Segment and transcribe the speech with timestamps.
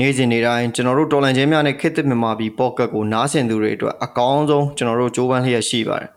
[0.00, 6.08] နေ့စဉ်နေ့တိုင်းကျွန်တော်တို့တော်လန်ချင်းများနဲ့ခေတ်သစ်မြန်မာပြည်ပေါ့ကတ်ကိုနားဆင်သူတွေအတွက်အကောင်းဆုံးကျွန်တော်တို့ကြိုးပမ်းလျက်ရှိပါတယ်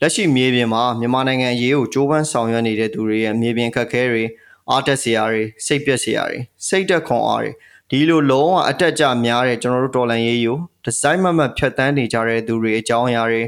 [0.00, 4.24] လက်ရှိမြေပြင်မှာမြန်မာနိုင်ငံအရေးကိုကြိုးပမ်းဆောင်ရွက်နေတဲ့သူတွေရဲ့မြေပြင်ခက်ခဲတွေ
[4.70, 7.50] အားတက်စရာတွေစိတ်ပြက်စရာတွေစိတ်တက်ခွန်အားတွေ
[7.90, 13.42] ဒီလိုလုံးဝအတက်ကြများတဲ့ကျွန်တော်တို့တော်လန်ရေးကိုဒီဇိုင်းမမတ်ဖြတ်တန်းနေကြတဲ့သူတွေအကြောင်းအရာတွေ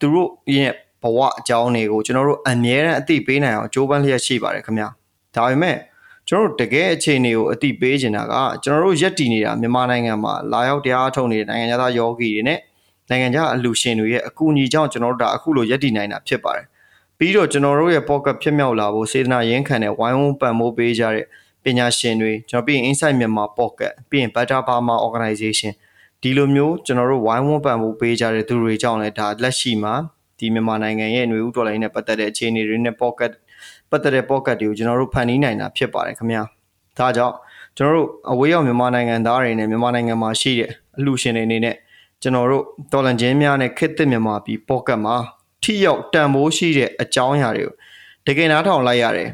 [0.00, 4.88] သူတို့ရဲ့ဘဝအကြောင်းတွေကိုကျွန်တော်တို့အမြဲတမ်းအသိပေးနိုင်အောင်ကြိုးပမ်းလျက်ရှိပါတယ်ခင်ဗျာ
[5.34, 5.76] ဒါပေမဲ့
[6.30, 8.34] ကျွန်တော်တို့တကယ်အခြေအနေကိုအသိပေးနေတာက
[8.64, 12.58] ကျွန်တော်တို့ရက်တည်နေတာမြန်မာနိုင်ငံမှာလာရောက်တရားထုတ်နေတဲ့နိုင်ငံသားယောဂီတွေနဲ့
[13.10, 16.66] နိုင်ငံခြားအလူရှင်တွေရဲ့အကူအညီကြောင့်ကျွန်တော်တို့ဒါအခုလိုရက်တည်နိုင်တာဖြစ်ပါတယ်
[17.18, 21.26] ပြီးတော့ကျွန်တော်တို့ရဲ့ pocket ဖြစ်မြောက်လာဖို့စေတနာရင်းခံတဲ့ဝိုင်းဝန်းပံ့ပိုးပေးကြတဲ့
[21.64, 25.72] ပညာရှင်တွေကျွန်တော်ပြီးရင် Insight မြန်မာ pocket ပြီးရင် Better Burma Organization
[26.22, 29.94] ဒီလိုမျိုးကျွန်တော်တို့ဝိုင်းဝန်းပံ့ပိုးပေးကြတဲ့သူတွေကြောင့်လည်းဒါလက်ရှိမှာ
[30.38, 33.32] ဒီမြန်မာနိုင်ငံရဲ့ຫນွေဥတော်လိုင်းနဲ့ပတ်သက်တဲ့အခြေအနေတွေနဲ့ pocket
[33.90, 36.42] ပတ်သက်တဲ့ pocket တွေကိုကျွန်တော်တို့ဖန်တီးနိုင်တာဖြစ်ပါတယ်ခင်ဗျာ
[36.98, 37.34] ဒါကြောင့်
[37.76, 41.76] ကျွန်တော်တို့အဝေးရောက်မြန်မာနိုင်ငံသားတွေနဲ့မြန်မာနိုင်ငံမှာရှိတဲ့အလှူရှင်တွေအနေနဲ့
[42.22, 45.16] ကျွန်တော်တို့တော်လန်ချင်းများနဲ့ခစ်သစ်မြန်မာပြည် pocket မှာ
[45.62, 47.74] ထိရောက်တန်ဖိုးရှိတဲ့အကြောင်းအရာတွေကို
[48.26, 49.28] တကယ်နားထောင်လိုက်ရတယ်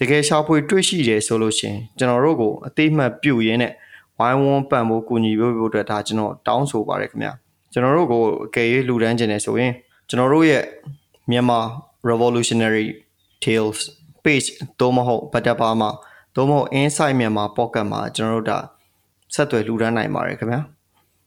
[0.00, 3.72] တကယ်ရှာဖွေတွေ့ရှိတယ်ဆိုလို့ရှိရင်ကျွန်တော်တို့ကိုအသေးမှတ်ပြုရင်းနဲ့
[4.18, 7.32] ဝိုင်းဝန်းပံ့ဖို့ကူညီဖို့အတွက်ဒါကျွန်တော်တောင်းဆိုပါရခင်ဗျာ
[7.72, 9.72] ကျွန်တော်တို့ကိုအကယ်၍လှူဒန်းခြင်းနဲ့ဆိုရင်
[10.08, 10.64] ကျွန်တော်တို့ရဲ့
[11.30, 11.60] မြန်မာ
[12.10, 12.86] revolutionary
[13.44, 13.80] tales
[14.28, 14.48] page
[14.80, 15.90] သို့မဟုတ် better ပါမှာ
[16.34, 18.58] သို့မဟုတ် insight မြန်မာ pocket မှာကျွန်တော်တို့ဒါ
[19.34, 20.60] ဆက်သွယ်လှူဒန်းနိုင်ပါတယ်ခင်ဗျာ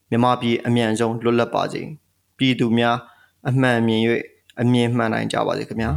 [0.09, 1.81] မြန်မာပြည်အမြန်ဆုံးလွတ်လပ်ပါစေ
[2.37, 2.95] ပြည်သူများ
[3.49, 4.01] အမှန်မြင်၍
[4.61, 5.91] အမြင်မှန်နိုင်ကြပါစေခင်ဗျာ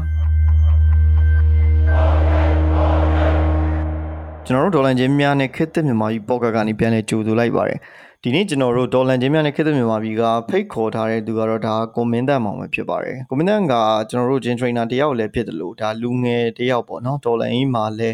[4.47, 7.79] ကျွန်တော်တို့ဒေါ်လာချင်းများနဲ့ခစ်သက်မြန်မာပြည်ပေါ့ကတ်ကနေပြန်လဲကြိုဆိုလိုက်ပါတယ်
[8.27, 13.75] ဒီနေ့ကျွန်တော်တို့ဒေါ်လာချင်းများနဲ့ခစ်သက်မြန်မာပြည်ကဖိတ်ခေါ်ထားတဲ့သူကတော့ဒါကွန်မင်းတန်မောင်ပဲဖြစ်ပါတယ်ကွန်မင်းတန်က
[14.11, 18.11] ကျွန်တော်တို့ဂျင်ထရိနာတယောက်လည်းဖြစ်တယ်လို့ဒါလူငယ်တယောက်ပေါ့နော်ဒေါ်လာကြီးမှာလဲ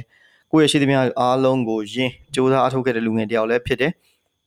[0.51, 3.93] ကိုယ့်ရဲ့ရှိသမျှအားလုံးကိုယင်းစူးစမ်းအထောက်ခဲ့တဲ့လူငယ်တယောက်လည်းဖြစ်တယ်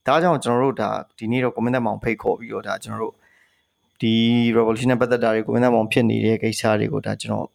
[0.08, 3.14] ဒါကြောင့်ကျွန်တော်တို့ဒါဒီနေ့တော့ကွန်မင်းတန်မောင်ဖိတ်ခေါ်ပြီးတော့ဒါကျွန်တော်တို့
[4.02, 4.14] ဒီ
[4.58, 7.48] revolution နဲ့ပတ်သက်တာတွေကွန်မင်းတန်မောင်ဖြစ်နေတဲ့ကိစ္စတွေကိုဒါကျွန်တော်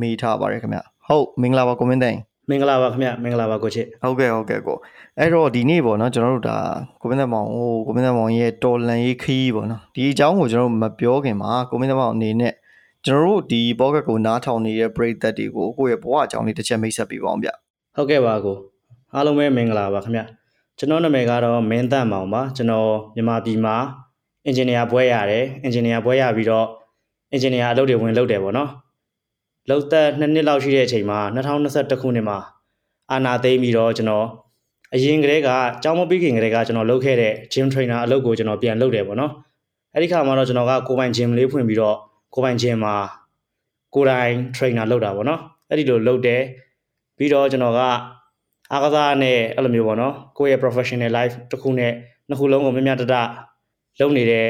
[0.00, 2.16] မေးထားပါတယ်ခင်ဗျဟုတ်မင်္ဂလာပါကွန်မင်းတန်
[2.48, 4.76] မင်္ဂလာပါခင်ဗျမင်္ဂလာပါကိုချစ်ဟုတ်ကဲ့ဟုတ်ကဲ့ကို
[5.18, 6.58] အဲ့တော့ဒီနေ့ပေါ့နော်ကျွန်တော်တို့ဒါ
[7.00, 12.52] ကိုမင်းသက်မောင်ဟိုကိုမင်းသက်မောင်ရဲ့တော်လန်ရေးခီးပေါ့နော်ဒီအကြောင်းကိုကျွန်တော်တို့မပြောခင်မှာကိုမင်းသက်မောင်အနေနဲ့
[13.06, 17.48] ကျွန်တော်တို့ဒီ podcast ကိုနားထောင်နေတဲ့ပရိသတ်တွေကိုကိုယ့်ရဲ့ဘဝအကြောင်းလေးတစ်ချက်မိတ်ဆက်ပေးပါအောင်ဗျ
[17.96, 18.56] ဟုတ်ကဲ့ပါကို
[19.14, 20.22] အားလုံးပဲမင်္ဂလာပါခင်ဗျ
[20.78, 23.76] ကျွန်တော်နာမည်ကတော့မင်းသက်မောင်ပါကျွန်တော်မြန်မာပြည်မှာ
[24.46, 26.66] အင်ဂျင်နီယာဘွဲရတယ်အင်ဂျင်နီယာဘွဲရပြီးတော့
[27.32, 28.70] အင်ဂျင်နီယာအလုပ်တွေဝင်လုပ်တယ်ပေါ့နော်
[29.68, 32.38] လောက်သက်နှစ်နှစ်လောက်ရှိတဲ့အချိန်မှာ2021ခုနှစ်မှာ
[33.10, 34.26] အာနာသိမ်းပြီးတော့ကျွန်တော်
[34.94, 35.50] အရင်ကတည်းက
[35.82, 39.32] ကျောင်းမပြီးခင်ကတည်းကကျွန်တော်လုပ်ခဲ့တဲ့ gym trainer အလုပ်ကိုကျွန်တော်ပြန်လုပ်တယ်ပေါ့နော်
[39.94, 41.96] အဲ့ဒီခါမှာတော့ကျွန်တော်ကကိုပိုင် gym လေးဖွင့်ပြီးတော့
[42.34, 42.96] ကိုပိုင် gym မှာ
[43.94, 46.42] ကိုယ်တိုင် trainer လုပ်တာပေါ့နော်အဲ့ဒီလိုလုပ်တယ်
[47.16, 47.80] ပြီးတော့ကျွန်တော်က
[48.72, 51.92] အားကစားနဲ့အဲ့လိုမျိုးပေါ့နော်ကိုယ့်ရဲ့ professional life တစ်ခုနဲ့
[52.28, 53.14] နှစ်ခုလုံးကိုမြတ်မြတ်တတ
[54.00, 54.48] လုပ်နေတဲ့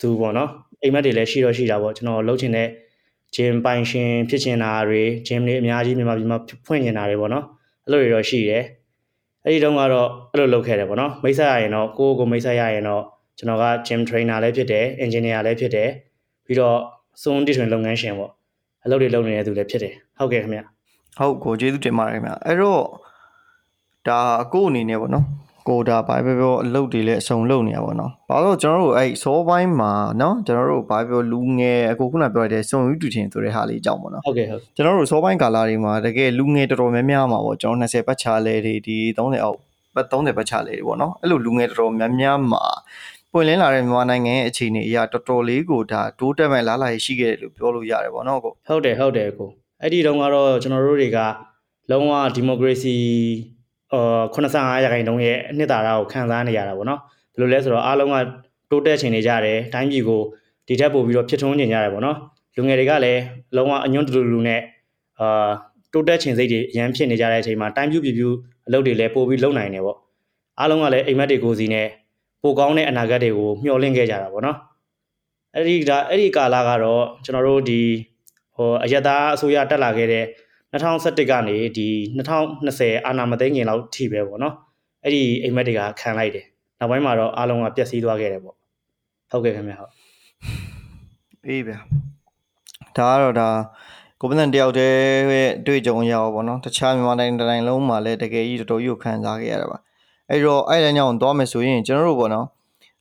[0.00, 0.50] သူပေါ့နော်
[0.82, 2.68] အိမ်မက်တွေလည်းရှိတော့ရှိတာပေါ့ကျွန်တော်လုပ်ချင်တဲ့
[3.34, 7.44] gym ပိုင်ရှင်ဖြစ်ချင်တာတွေ gym တွေအများကြီးမြန်မာပြည်မှာဖွင့်နေတာတွေပေါ့နော်
[7.84, 8.64] အဲ့လိုတွေတော့ရှိတယ်
[9.44, 13.02] အဲ့ဒီတုန်းကတော့အဲ့လိုလုပ်ခဲ့တယ်ပေါ့နော်မိတ်ဆက်ရရင်တော့ကိုကိုမိတ်ဆက်ရရင်တော့
[13.38, 15.88] ကျွန်တော်က gym trainer လည်းဖြစ်တယ် engineer လည်းဖြစ်တယ်
[16.46, 16.78] ပြီးတော့
[17.22, 18.30] စွန်းတီထွင်လုပ်ငန်းရှင်ပေါ့
[18.84, 20.60] အလုပ်တွေလုပ်နေတဲ့သူလည်းဖြစ်တယ်ဟုတ်ကဲ့ခင်ဗျ
[21.18, 22.82] ဟုတ်ကိုကျေးဇူးတင်ပါတယ်ခင်ဗျအဲ့တော့
[24.08, 25.24] ဒါအကိုအနေနဲ့ပေါ့နော်
[25.68, 39.58] ကိုဒါ Bible ပြောအလုပ်တွေလည်းအဆုံးလုပ်နေတာပေါ့နော်။ဘာလို့ကျွန်တော်တို့အဲ့စောပိုင်းမှာနော်ကျွန်တော်တို့ Bible လူငယ်အခုခုနပြောတဲ့စွန်ယူတူထင်ဆိုတဲ့ဟာလေးကြောက်ပေါ့နော်။ဟုတ်ကဲ့ဟုတ်။ကျွန်တော်တို့စောပိုင်းကာလတွေမှာတကယ်လူငယ်တော်တော်များများမှာပေါ့ကျွန်တော်20ပတ်ချာလဲတွေဒီ30အောက်
[39.94, 42.64] ပတ်30ပတ်ချာလဲတွေပေါ့နော်။အဲ့လိုလူငယ်တော်တော်များများမှာ
[43.32, 49.48] ပွင့်လင်းလာတဲ့မြန်မာနိုင်ငံရဲ့အခြေအနေအရတော်တော်လေးကိုဒါတိုးတက်မဲ့လာလာရရှိခဲ့တယ်လို့ပြောလို့ရတယ်ပေါ့နော်ကို။ဟုတ်တယ်ဟုတ်တယ်ကို။
[49.82, 51.18] အဲ့ဒီတုန်းကတော့ကျွန်တော်တို့တွေက
[51.90, 52.94] လုံးဝဒီမိုကရေစီ
[53.94, 57.00] အာ85ရာခိုင်နှုန်းရဲ့အနှစ်သာရကိုခံစားနေရတာပေါ့နော်
[57.32, 58.16] ဘယ်လိုလဲဆိုတော့အားလုံးက
[58.70, 60.20] တိုးတက်ချင်နေကြတယ်တိုင်းပြည်ကို
[60.66, 62.16] ဒီထက်ပိုပြီးတော့ဖြစ်ထွန်းနေကြတယ်ပေါ့နော်
[62.56, 63.20] လူငယ်တွေကလည်း
[63.56, 64.60] လုံးဝအညွန့်တူတူနဲ့
[65.20, 65.50] အာ
[65.92, 68.22] တိုးတက်ချင်စိတ်တွေအရန်ဖြစ်နေကြတဲ့အချိန်မှာတိုင်းပြူပြပြ
[68.66, 69.98] အလုပ်တွေလည်းပို့ပြီးလုပ်နိုင်တယ်ပေါ့
[70.58, 71.86] အားလုံးကလည်းအိမ်မက်တွေကိုစီနဲ့
[72.42, 74.56] ပိုကောင်းတဲ့အနာဂတ်တွေကိုမျှော်လင့်ခဲ့ကြတာပေါ့နော်
[75.54, 77.80] အဲ့ဒီဒါအဲ့ဒီကာလကတော့ကျွန်တော်တို့ဒီ
[78.56, 80.24] ဟိုအယက်သားအစိုးရတက်လာခဲ့တဲ့
[80.72, 84.54] 2021ကနေဒီ2020အာနာမသိငင်လောက်ထိပဲပေါ့နော်
[85.04, 86.46] အဲ့ဒီအိမ်မက်တွေကခံလိုက်တယ်
[86.78, 88.56] နောက်ပိုင်းမှာတော့အားလုံးကပျက်စီးသွားခဲ့တယ်ပေါ့
[89.30, 89.92] ဟုတ်ကဲ့ခင်ဗျဟုတ်
[91.46, 91.78] အေးဗျာ
[92.96, 93.48] ဒါကတော့ဒါ
[94.20, 94.98] ကိုပန်တယောက်တည်း
[95.32, 99.78] ရဲ့တွေ့ကြုံရအောင်ပေါ့နော်တခြားမြန်မာတိုင်းတိုင်းလုံးမှာလည်းတကယ်ကြီးတော်တော်ကြီးကိုခံစားခဲ့ရတာပါ
[100.30, 102.46] အဲ့တော့အဲ့ဒါကြောင့်သွားမယ်ဆိုရင်ကျွန်တော်တို့ပေါ့နော်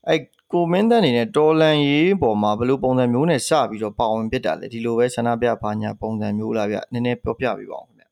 [0.08, 0.20] အဲ့
[0.54, 8.04] ကိုမင်းတန်းနေနဲ့တော်လန်ရေးပေါ်မှာဘယ်လိုပုံစံမျိုးနဲ့စပြီးတော့ပါဝင်ဖြစ်တာလဲဒီလိုပဲဆန္ဒပြဘာညာပုံစံမျိုးလားဗျနည်းနည်းပြောပြပေးပါဦးခင်ဗျ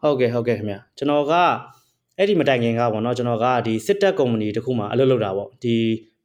[0.00, 1.34] ဟဟုတ်ကဲ့ဟုတ်ကဲ့ခင်ဗျကျွန်တော်က
[2.18, 5.76] အဲ့ဒီမတိုင်ခင်ကပေါ့နော်ကျွန်တော်ကဒီစစ်တပ်ကုမ္ပဏီတခုမှာအလုပ်လုပ်တာပေါ့ဒီ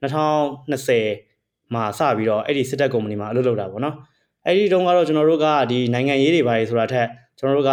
[0.01, 3.95] 2020မှာစပြီးတော့အဲ့ဒီစစ်တပ်ကုမ္ပဏီမှာအလုပ်လုပ်တာပေါ့နော်
[4.45, 7.07] အဲ့ဒီတုန်းကတော့ကျွန်တော်တို့ကဒီနိုင်ငံရေးတွေပါတယ်ဆိုတာထက်
[7.39, 7.71] ကျွန်တော်တို့က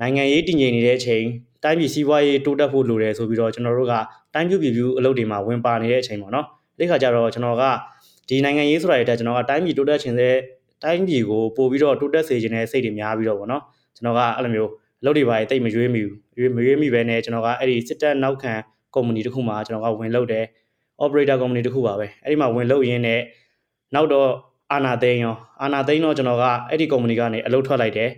[0.00, 1.24] နိုင်ငံရေးတည်ငြိမ်နေတဲ့အချိန်
[1.64, 3.94] တိုင်းပြည်စီးပွားရေးတိုးတက်ဖို့လိုတယ်ဆိုပြီးတော့ကျွန်တော်တို့က
[4.34, 6.46] တိုင်းပြည်ပြည်ပြအလုပ်တွေမှာဝင်ပါနေတဲ့အချိန်ပေါ့နော်
[6.78, 7.64] ဒီခါကျတော့ကျွန်တော်က
[8.28, 10.34] ဒီနိုင်ငံရေးဆိုတာတွေတက်ကျွန်တော်ကတိုင်းပြည်တိုးတက်ခြင်းတဲ့
[10.84, 13.62] တိုင်းပြည်ကိုပို့ပြီးတော့တိုးတက်စေခြင်းတဲ့စိတ်တွေများပြီးတော့ပေါ့နော်
[13.96, 14.70] ကျွန်တော်ကအဲ့လိုမျိုး
[15.00, 18.52] အလုပ်တွေပါတိတ်မရွေးမိဘူးရွေးမရွေးမိပဲနဲ့ကျွန်တော်ကအဲ့ဒီစစ်တပ်နောက်ခံ
[18.94, 20.44] ကုမ္ပဏီတစ်ခုမှာကျွန်တော်ကဝင်လုပ်တယ်
[21.02, 23.20] operator company တစ်ခုပါပဲအဲ့ဒီမှာဝင်လုပ်ရင်းနဲ့
[23.94, 24.28] နောက်တော့
[24.72, 28.10] အာနာသိန်းရောအာနာသိန်းတော့ကျွန်တော်ကအဲ့ဒီ company ကနေအလုပ်ထွက်လိုက်တယ်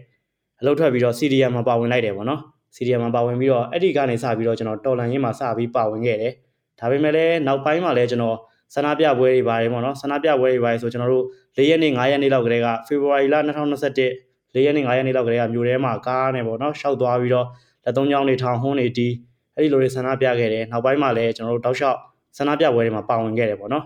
[0.61, 2.41] အလုပ်ထွက်ပြီးတော့ CDM မှာပါဝင်လိုက်တယ်ပေါ့နော်
[2.75, 6.33] CDM မှာပါဝင်ပြီးတော့အဲ့ဒီကနေစပြီးတော့ကျွန်တော်တော်လန်ရင်းမှာစပြီးပါဝင်ခဲ့တယ်
[6.79, 8.37] ဒါပေမဲ့လည်းနောက်ပိုင်းမှာလည်းကျွန်တော်
[8.75, 11.25] ဆန္ဒပြပွဲတွေပါတယ်ပေါ့နော်ဆန္ဒပြပွဲတွေပါတယ်ဆိုကျွန်တော်တို့
[11.57, 17.47] ၄ရက်နေ့၅ရက်နေ့လောက်ကတည်းကဖေဖော်ဝါရီလ2021၄ရက်နေ့၅ရက်နေ့လောက်ကတည်းကမြို့ထဲမှာကားနဲ့ပေါ့နော်ရှောက်သွားပြီးတော့
[17.85, 19.15] လက်သုံးချောင်းတွေထောင်ဟွန်းတွေတီး
[19.55, 21.99] အဲ့ဒီလိုတွေဆန္ဒပြခဲ့တယ်နောက်ပိုင်းမှာလည်းကျွန်တော်တို့တောက်လျှောက်
[22.37, 23.85] ဆန္ဒပြပွဲတွေမှာပါဝင်ခဲ့တယ်ပေါ့နော်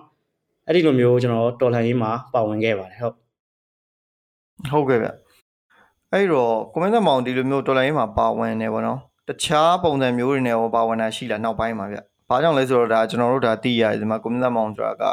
[0.66, 3.14] အဲ့ဒီလိုမျိုးကျွန်တော်တော်လှန်ရေးမှာပါဝင်ခဲ့ပါတယ်ဟုတ်
[4.70, 5.08] ဟုတ်ကဲ့ဗျ
[6.14, 15.04] အဲ့တော့ကွန်မန့်သက်မောင်ဒီလိုမျိုးတော်လှန်ရေးမှာပါဝင်နေပေါ့နော်တခြားပုံစံမျိုးတွေနဲ့ရောပါဝင်တာရှိလားနောက်ပိုင်းမှာဗျဘာကြောင့်လဲဆိုတော့ဒါကျွန်တော်တို့ဒါသိရတယ်ဒီမှာကွန်မန့်သက်မောင်ဆိုတာက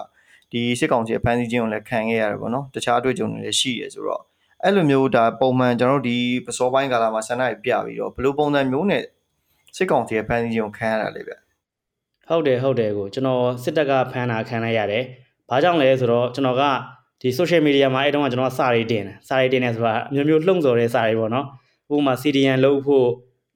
[0.51, 4.21] ဒီစစ်ကောင်စီအဖမ်းဆီးခြင်းကိုလည်းခံခဲ့ရတယ်ပေါ့နော်တခြားအတွေ့အကြုံတွေလည်းရှိတယ်ဆိုတော့
[4.63, 9.03] အဲ့လိုမျိုးဒါပုံမှန်ကျွန်တော်တို့ဒီပစောပိုင်းကာလမှာဆန္ဒပြပြီးတော့ဘယ်လိုပုံစံမျိုးနဲ့
[9.75, 11.33] စစ်ကောင်စီရဲ့ဖမ်းဆီးခြင်းကိုခံရတာလဲဗျ
[12.27, 15.03] ဟုတ်တယ်ဟုတ်တယ်ကိုကျွန်တော်စစ်တပ်ကဖမ်းတာခံလိုက်ရတယ်
[15.49, 16.63] ဘာကြောင့်လဲဆိုတော့ကျွန်တော်က
[17.21, 21.45] ဒီ social media မှာအဲ့တုန်းကကျွန်တော်စာရေးတင်တယ်စာရေးတင်တယ်ဆိုတာမျိုးမျိုးလှုံ့ဆော်တဲ့စာရေးပေါ့နော်
[21.93, 23.07] ဥပမာ CDN လုပ်ဖို့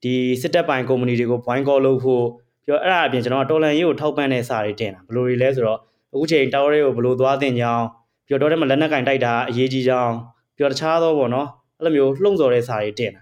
[0.02, 2.24] ဒီစစ်တပ်ပိုင်ကုမ္ပဏီတွေကို boycott လုပ်ဖို့
[2.64, 5.78] ပြီးတော့အဲ့ဒါအပြင်ကျွန်တော်တော်လန်ရေးကိုထောက်ပံ့တဲ့စာတွေတင်တာဘယ်လိုတွေလဲဆိုတော့
[6.12, 7.84] အခုချိန်တောက်ရဲကိုဘယ်လိုသွားတင်ကြအောင်
[8.26, 10.14] ပြီးတော့တော့ထဲမှာလက်နက်ကင်တိုက်တာအရေးကြီးကြအောင်
[10.56, 11.48] ပြီးတော့တခြားသောပေါ့နော်
[11.78, 13.20] အဲ့လိုမျိုးလှုံ့ဆော်တဲ့စာတွေတင်တာ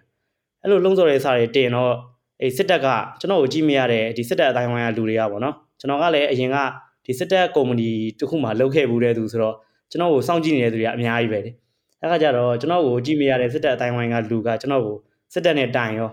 [0.62, 1.92] အဲ့လိုလှုံ့ဆော်တဲ့စာတွေတင်တော့
[2.42, 2.88] အေးစစ်တပ်က
[3.20, 6.56] ကျွန်တော်ကိုကြည့်မရတဲ့ဒီစစ်တပ်အတိုင်းဝိုင်းကလူတွေကပေါ့နော်ကျွန်တော်ကလည်းအရင်က
[7.04, 9.56] ဒီစစ်တပ်ကုမ္ပဏီတခုမှလုပ်ခဲ့ဘူးတဲ့သူဆိုတော့
[9.94, 11.50] ကျွန်တော်ကိုစောင့်ကြည့်နေတဲ့သူတွေကအများကြီးပဲလေ
[12.00, 14.96] အဲ့ခါကျတော့ကျွန်တော်ကိုကြည့်မရတဲ့စစ်တပ်အတိုင်းဝိုင်းကလူကကျွန်တော်ကို
[15.32, 16.10] စစ်တပ်နဲ့တိုင်ရော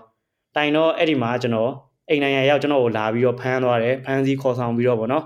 [0.56, 1.70] တိုင်တော့အဲ့ဒီမှာကျွန်တော်
[2.08, 5.24] အိမ်နိုင်ငံရောက်ကျွန်တော်ကိုလာပြီးတော့ဖမ်းသွားတယ်ဖမ်းဆီးခေါ်ဆောင်ပြီးတော့ဗောနော်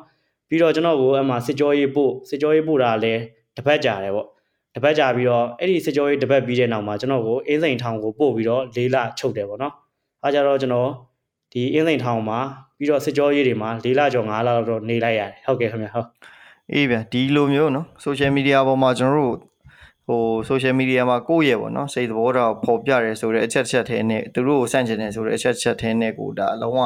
[0.48, 3.20] ပြီးတော့ကျွန်တော်ကိုအမှစစ်ကြောရေးပို့စစ်ကြောရေးပို့တာလည်း
[3.56, 4.26] တပတ်ကြာတယ်ဗော
[4.74, 9.74] တပတ်ကြာပြီးတော့အဲ့ဒီစစ်ကြောရေးတပတ်ပြီးတဲ့နောက်မှာကျွန်တော်ကိုအင်းစိန်ထောင်ကိုပို့ပြီးတော့လေးလချုပ်တယ်ဗောနော်
[10.22, 10.90] အားကြတော့ကျွန်တော်
[11.52, 12.38] ဒီအင်းစိန်ထောင်မှာ
[12.78, 16.08] ပြီးတော့စစ်ကြောရေးတွေမှာ၄လကျော်၅လတော့နေလိုက်ရတယ်ဟုတ်ကဲ့ခင်ဗျဟုတ်
[16.72, 19.38] အေးဗျဒီလိုမျိုးနော် social media ပေါ်မှာကျွန်တော်တို့
[20.06, 26.80] ဟို social media မှာကိုယ့်ရဲ့ပေါ့နော်စိတ်သဘောထားပေါ်ပြရဲဆိုတဲ့အချက်ချက်ထဲနဲ့သူတို့ကိုစန့်ကျင်တယ်ဆိုတဲ့အချက်ချက်ထဲနဲ့ကိုဒါလုံးဝ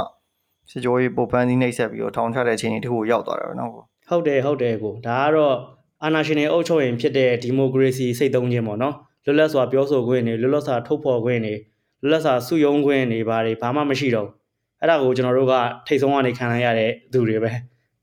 [0.70, 5.54] စစ်ကြောရေးပုံပန်းသီးနှိပ်ဆက်ပြီးတော့ထောင်ချတဲ့အချိန်တွေတခုရောက်သွားတာပဲနော်ဟုတ်တယ်ဟုတ်တယ်ကိုဒါကတော့
[6.02, 8.94] အာဏာရှင်တွေအုပ်ချုပ်ရင်ဖြစ်တဲ့ဒီမိုကရေစီစိတ်သုံးခြင်းပေါ့နော်
[9.24, 11.54] လွတ်လပ်စွာပြောဆိုခွင့်တွေလွတ်လပ်စွာထုတ်ဖော်ခွင့်တွေ
[12.02, 14.34] လွတ်လပ်စွာစုယုံခွင့်တွေဘာတွေဘာမှမရှိတော့ဘူး
[14.80, 15.54] အဲ့ဒါကိုကျွန်တော်တို့က
[15.86, 17.50] ထိတ်ဆုံးကနေခံလိုက်ရတဲ့သူတွေပဲ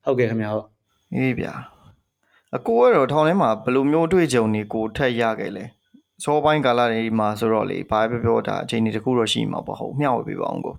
[0.05, 0.76] ဟုတ်ကဲ့ခင်ဗျာဟုတ်
[1.15, 1.53] အေးဗျာ
[2.55, 5.65] အကိုကတော့ထောင်ထဲမှာဘယ်လိုမျိုးတွေ့ကြုံနေကိုထက်ရခဲ့လဲ
[6.23, 10.75] စောပိုင်းကာလတွေမှာဆိုတော့လေဘာပဲပြောတာအချိန်တွေတခုတော့ရှိမှာပေါ့ဟုတ်မျှဝေပေးပါအောင်ကို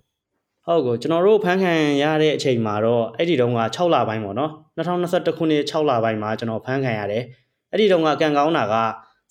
[0.65, 7.23] ဟုတ်ကိုကျွန်တော်တို့ဖန်ခံရတဲ့အချိန်မှာတော့အဲ့ဒီတုန်းက6လပိုင်းပေါ့နော်2021ခုနှစ်6လပိုင်းမှာကျွန်တော်ဖန်ခံရတယ်
[7.71, 8.75] အဲ့ဒီတုန်းကကံကောင်းတာက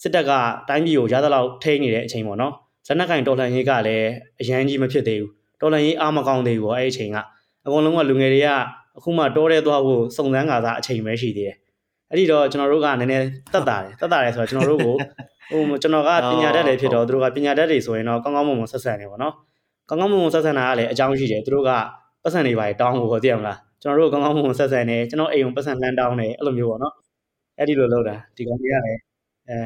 [0.02, 0.32] စစ်တပ်က
[0.68, 2.52] တိုင်းပြည်ကိုရသလောက်ထိန်းနေတဲ့အချိန်ပေါ့နော်
[2.86, 4.08] ဇနက်ကင်တော်လှန်ရေးကလည်း
[4.40, 7.18] အရန်ကြီးမဖြစ်သေးဘူးတော်လှန်ရေးအားမကောင်းသေးဘူးပေါ့အဲ့ဒီအချိန်က
[7.66, 8.48] အကုန်လုံးကလူငယ်တွေက
[8.98, 11.56] အခုမှတောထဲသွားဖို့စုံစမ်းကားစားအချိန်ပဲရှိသေးတယ်
[12.10, 14.94] အဲ့ဒီတော့ကျွန်တော်တို့ကနည်းနည်းတက်တာတယ်တက်တာတယ်ဆိုတော့ကျွန်တော်တို့ကို
[15.68, 19.34] ဟိုကျွန်တော်ကပညာတတ်လည်းဖြစ်တော့သူတို့ကပညာတတ်တွေဆိုရင်တော့ကောင်းကောင်းမွန်မွန်ဆက်ဆံနေပါတော့
[19.88, 21.70] ကောင်းကောင်းမွန်မွန်ဆက်ဆံတာကလည်းအကြောင်းရှိတယ်သူတို့က
[22.22, 26.94] ပတ်စံတွေပါတောင်းဖို့သိရမလားကျွန်တော်တို့ကောင်းကောင်းမွန်မွန်ဆက်ဆံနေကျွန်တော်အိမ်ကိုပတ်စံလမ်းတောင်းနေအဲ့လိုမျိုးပေါ့နော်
[27.58, 29.00] အဲ့ဒီလိုလုပ်တာဒီကောင်ကြီးကလည်း
[29.48, 29.56] အဲ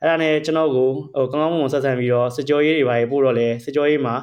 [0.00, 4.14] အဲ့ဒါနဲ့ကျွန်တော်ကိုဟိုကောင်းကောင်းမွန်မွန်ဆက်ဆံပြီးတော့စကြောရေးတွေပါပို့တော့လဲစကြောရေးမှာ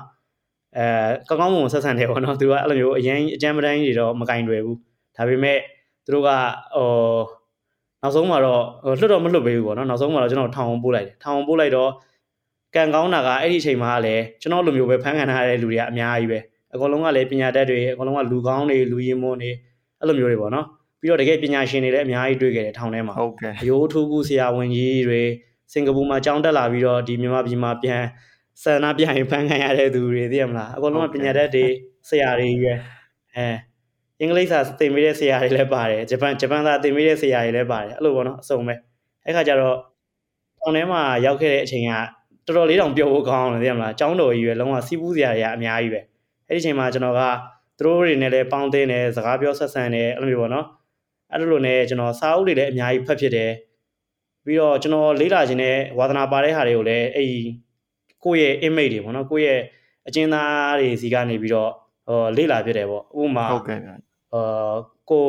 [0.78, 4.78] အဲကောင်းကောင်းမွန်ဆက်ဆံတယ်ပေါ့နော်သူကအဲ့လိုမျိုးအရင်အကြမ်းပတိုင်းတွေတော့မကင်တွယ်ဘူး
[5.18, 5.58] ဒါပေမဲ့
[6.06, 6.30] သူတို့က
[6.76, 7.20] ဟို
[8.02, 8.64] နောက်ဆုံးမှာတော့
[9.00, 11.90] လွတ်တော့မလွတ်ပေးဘူးပေါ့နော်နောက်ဆုံးမှာတော့ကျွန်တော်ထောင်အောင်ပို့လိုက်တယ်ထောင်အောင်ပို့လိုက်တော့
[12.76, 16.40] ကံကောင်းတာကအဲ့ဒီအချိန်မှာလည်းကျွန်တော်လိုမျိုးပဲဖန်ခံထားရတဲ့လူတွေကအများကြီးပဲ
[16.74, 19.52] အကုန်လုံးကလည်းပညာတတ်တွေအကုန်လုံးကလူကောင်းတွေလူရင်းမွန်းတွေ
[20.00, 20.66] အဲ့လိုမျိုးတွေပေါ့နော်
[21.00, 25.22] ပြီးတော့တကယ်ပညာရှင်တွေလည်းအများကြီးတွေ့ခဲ့တယ်ထောင်ထဲမှာဟုတ်ကဲ့အယိုးထူးကူဆရာဝန်ကြီးတွေ
[25.74, 28.04] စင်ကာပူမှာကျောင်းတက်လာပြီးတော့ဒီမြန်မာပြည်မှာပြန်
[28.64, 31.66] ဆန္ဒပြရင်ဖန်ခံရတဲ့သူတွေသိရမလားအကုန်လုံးကပညာတတ်တွေ
[32.10, 32.80] ဆရာတွေရွယ်
[33.36, 33.48] အဲ
[34.20, 38.76] အင်္ဂလိပ်စာသင်ပေးတဲ့ဆရာတွေလည်းပါတယ်ဂျပန်ဂျပန်စာသင်ပေးတဲ့ဆရာတွေလည်းပါတယ်အဲ့လိုပေါ့နော်အစုံပဲ
[39.26, 39.78] အဲ့ခါကျတော့
[40.62, 41.92] တောင်ထဲမှာရောက်ခဲ့တဲ့အချိန်က
[42.46, 46.02] တော်တော်လေးတောင်ပျော်ဖို့ကောင်းတယ်သိရမလားကျောင်းတော်ကြီးပဲလုံးဝစီးပူးစရာတွေကအများကြီးပဲ
[46.48, 47.22] အဲ့ဒီအချိန်မှာကျွန်တော်က
[47.78, 50.66] သူတို့တွေနဲ့လည်းပေါင်းသင်းတယ်စကားပြောဆက်ဆံတယ်အဲ့လိုမျိုးပေါ့နော်
[51.32, 53.52] အဲ့လိုနဲ့ကျွန်တော်စာအုပ်တွေလည်းအများကြီးဖတ်ဖြစ်တယ်
[54.46, 57.40] ပြီးတော့ကျွန်တော်လေးလာခြင်းနဲ့ဝါသနာပါတဲ့ဟာတွေကိုလည်းအဲ့ဒီ
[58.26, 59.62] ကိုယ့်ရဲ့ image တွေပေါ့နော်ကိုယ့်ရဲ့
[60.08, 61.72] အကျဉ်းသားတွေစီကနေပြီးတော့
[62.10, 63.90] ဟောလေ့လာဖြစ်တယ်ပေါ့ဥပမာဟုတ်ကဲ့ဗျ
[64.34, 64.74] အာ
[65.10, 65.26] ကို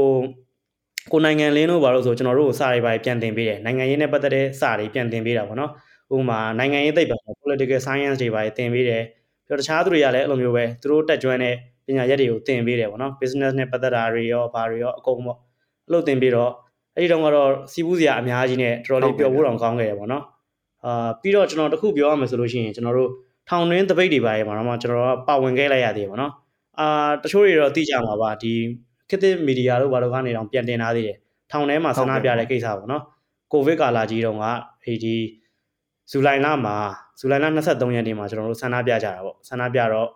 [1.12, 5.70] ကိုနိုင်ငံလင်းတို့ဘာလို့ဆိုကျွန်တော်တို့ကိုစာတွေပါပြန်တင်ပေးတယ်နိုင်ငံရေးနဲ့ပတ်သက်တဲ့စာတွေပြန်တင်ပေးတာပေါ့နော်
[6.14, 9.02] ဥပမာနိုင်ငံရေးသိပ္ပံ political science တွေပါတင်ပေးတယ်
[9.47, 11.54] ပြီးတော့တခြားသူတွေကလည်းအဲ့လိုမျိုးပဲသူတို့တက်ကြွတဲ့
[11.87, 15.38] ပညာရက်တွေကိုတင်ပေးတယ်ပေါ့နော် business နဲ့ပတ်သက်တာတွေရောဘာတွေရောအကုန်ပေါ့
[15.87, 16.52] အဲ့လိုတင်ပေးတော့
[16.94, 20.25] အဲ့ဒီတော့ကတော့စီးပူးစရာအများကြီးနဲ့တော်တော်လေးပျော်ဖို့တောင်ကောင်းခဲ့တယ်ပေါ့နော်
[20.85, 23.11] အာပြီးတော့ကျွန်တော်တခုပြောရမယ်ဆိုလို့ရှိရင်ကျွန်တော်တို့
[23.49, 26.33] ထောင်တွင်းတပိတ်တွေပါရေမှာတော့ကျွန်တော်တို့ပါဝင်ခဲ့လိုက်ရသေးတယ်ပေါ့နော်
[26.79, 26.87] အာ
[27.23, 28.53] တချို့တွေတော့သိကြမှာပါဒီ
[29.09, 31.17] ခေတ်သစ်မီဒီယာတို့ဘာလို့ကနေတော့ပြန်တင်ထားသေးတယ်
[31.51, 33.03] ထောင်ထဲမှာဆန္ဒပြတဲ့ကိစ္စပေါ့နော်
[33.53, 34.47] ကိုဗစ်ကာလကြီးတုန်းက
[34.85, 35.17] ဒီဒီ
[36.11, 36.77] ဇူလိုင်လမှာ
[37.21, 40.09] ဇူလိုင်လ23ရက်နေ့မှာကျွန်တော်တို့ဆန္ဒပြကြတာပေါ့ဆန္ဒပြတော့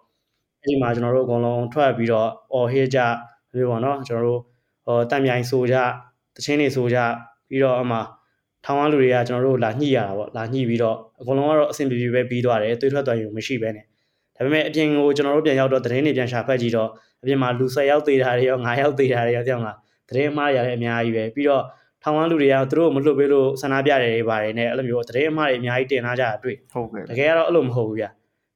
[0.63, 2.99] အဲ့ဒီမှာကျွန်တော်တို့အကုန်လုံးထွက်ပြီးတော့အော်ဟေးကြ
[3.55, 4.41] မျိုးပေါ့နော်ကျွန်တော်တို့
[4.87, 5.77] ဟောတံမြိုင်ဆိုကြ
[6.37, 6.99] တချင်းတွေဆိုကြ
[7.49, 7.99] ပြီးတော့အမှ
[8.65, 13.85] ထောင်ဝလူတွေကကျွန်တော်တို့လာညှိရတာပေါ့လာညှိပြီးတော့အကုန်လုံးကတော့အဆင်ပြေပြေပဲပြီးသွားတယ်တွေးထွက်သွားရုံမရှိပဲနဲ့
[14.37, 16.89] ဒါပေမဲ့အပြင်ကိုကျွန်တော်တို့ပြန်ရောက်တော့သတင်းတွေပြန်ရှာဖတ်ကြည့်တော့
[17.23, 19.77] အပြင်မှာလူ10ယောက်သေးတာတွေရော9ယောက်သေးတာတွေရောကြောက်လား
[20.09, 21.63] သတင်းအမှားတွေလည်းအများကြီးပဲပြီးတော့
[22.03, 28.05] ထောင်ဝမ်းလူတွေကသူတို့မလွတ်ပေးလို့ဆန္ဒပြတယ်တွေပါတယ်နဲ့အဲ့လိုမျိုးသတင်းအမှားတွေအများကြီးတင်လာကြတာတွေ့ဟုတ်ကဲ့တကယ်ကတော့အဲ့လိုမဟုတ်ဘူးဗျ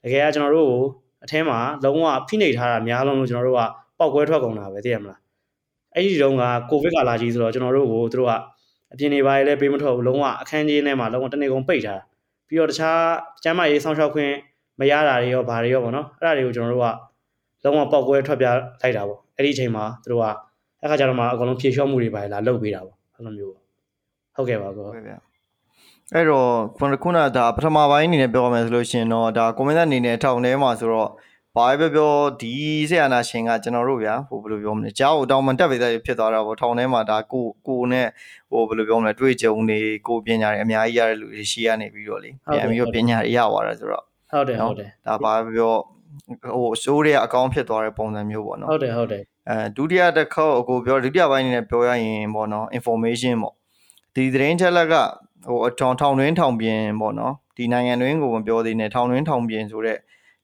[0.05, 0.83] တကယ်ကကျွန်တော်တို့ကို
[1.25, 3.63] အထဲမှာလုံးဝဖိနှိပ်ထားတာများလုံးလို့ကျွန်တော်တို့က
[3.99, 5.21] ပောက်ကွဲထွက်ကုန်တာပဲသိရမလား
[5.95, 8.33] အဲ့ဒီတုန်းကကိုဗစ်ကာလကြီးဆိုတော့ကျွန်တော်တို့ကိုသူတို့က
[8.93, 12.05] အပြင်နေပါလေပေးမထွက်ဘူးလုံးဝအခန်းကြီးထဲမှာလုံးဝတနေ့ကုန်ပိတ်ထားတာ
[12.49, 12.99] ပြီးတော့တခြား
[13.45, 14.33] ကျမ်းမာရေးစောင့်ရှောက်ခွင့်
[14.81, 16.85] မရတာတွေရောဘာတွေရောပေါ့နော်အဲ့ဒါတွေကိုကျွန်တော်တို့
[17.63, 20.25] ကလုံးဝပောက်ကွဲထွက်ပြလိုက်တာပေါ့အဲ့ဒီအချိန်မှာသူတို့က
[20.81, 23.55] အဲ့ခါကျတော့မှအကုန်လုံးဖြေလျှော့မှုတွေပါလာလုပ်ပေးတာပေါ့အဲ့လိုမျိုး
[24.37, 25.19] ဟုတ်ကဲ့ပါကောဟုတ်ကဲ့
[26.15, 31.11] အဲ့တော့ခုနကဒါပထမပိုင်းအနေနဲ့ပြောရမယ်ဆိုလို့ရှိရင်တော့ဒါကွန်မန့်အနေနဲ့ထောင်ထဲမှာဆိုတော့
[31.59, 32.53] ဘာပဲပြောပြောဒီ
[32.89, 38.07] ဆရာနာရှင်ကကျွန်တော်တို့ဗျာဟိုဘယ်လိုပြောမလဲကြားကိုတောင်းမှတက်ပေးတဲ့ဖြစ်သွားတာပေါ့ထောင်ထဲမှာဒါကိုကိုနဲ့
[38.51, 45.75] ဟိုဘယ်လိုပြောမလဲတွေ့ကြုံနေကိုပညာတွေအများကြီးရတဲ့လူတွေရှိရနေပြီးတော့လေပြန်ပြီးတော့ပညာတွေရသွားတယ်ဆိုတော့ဟုတ်တယ်ဟုတ်တယ်ဒါဘာပဲပြော
[46.55, 53.55] ဟိုစိုးတွေအကောင့်ဖြစ်သွားတဲ့ပုံစံမျိုးပေါ့နော်ဟုတ်တယ်ဟုတ်တယ်အဲဒုတိယတစ်ခေါက်အကိုပြောဒုတိယပိုင်းအနေနဲ့ပြောရရင်ပေါ့နော် information ပေါ့
[54.15, 54.95] ဒီသတင်းချက်လက်က
[55.49, 59.99] ဟိုအထောင်ထောင်တွင်းထောင်ပြင်ပေါ့နော်ဒီနိုင်ငံတွင်းကိုမပြောသေးနဲ့ထောင်တွင်းထောင်ပြင်ဆိုတဲ့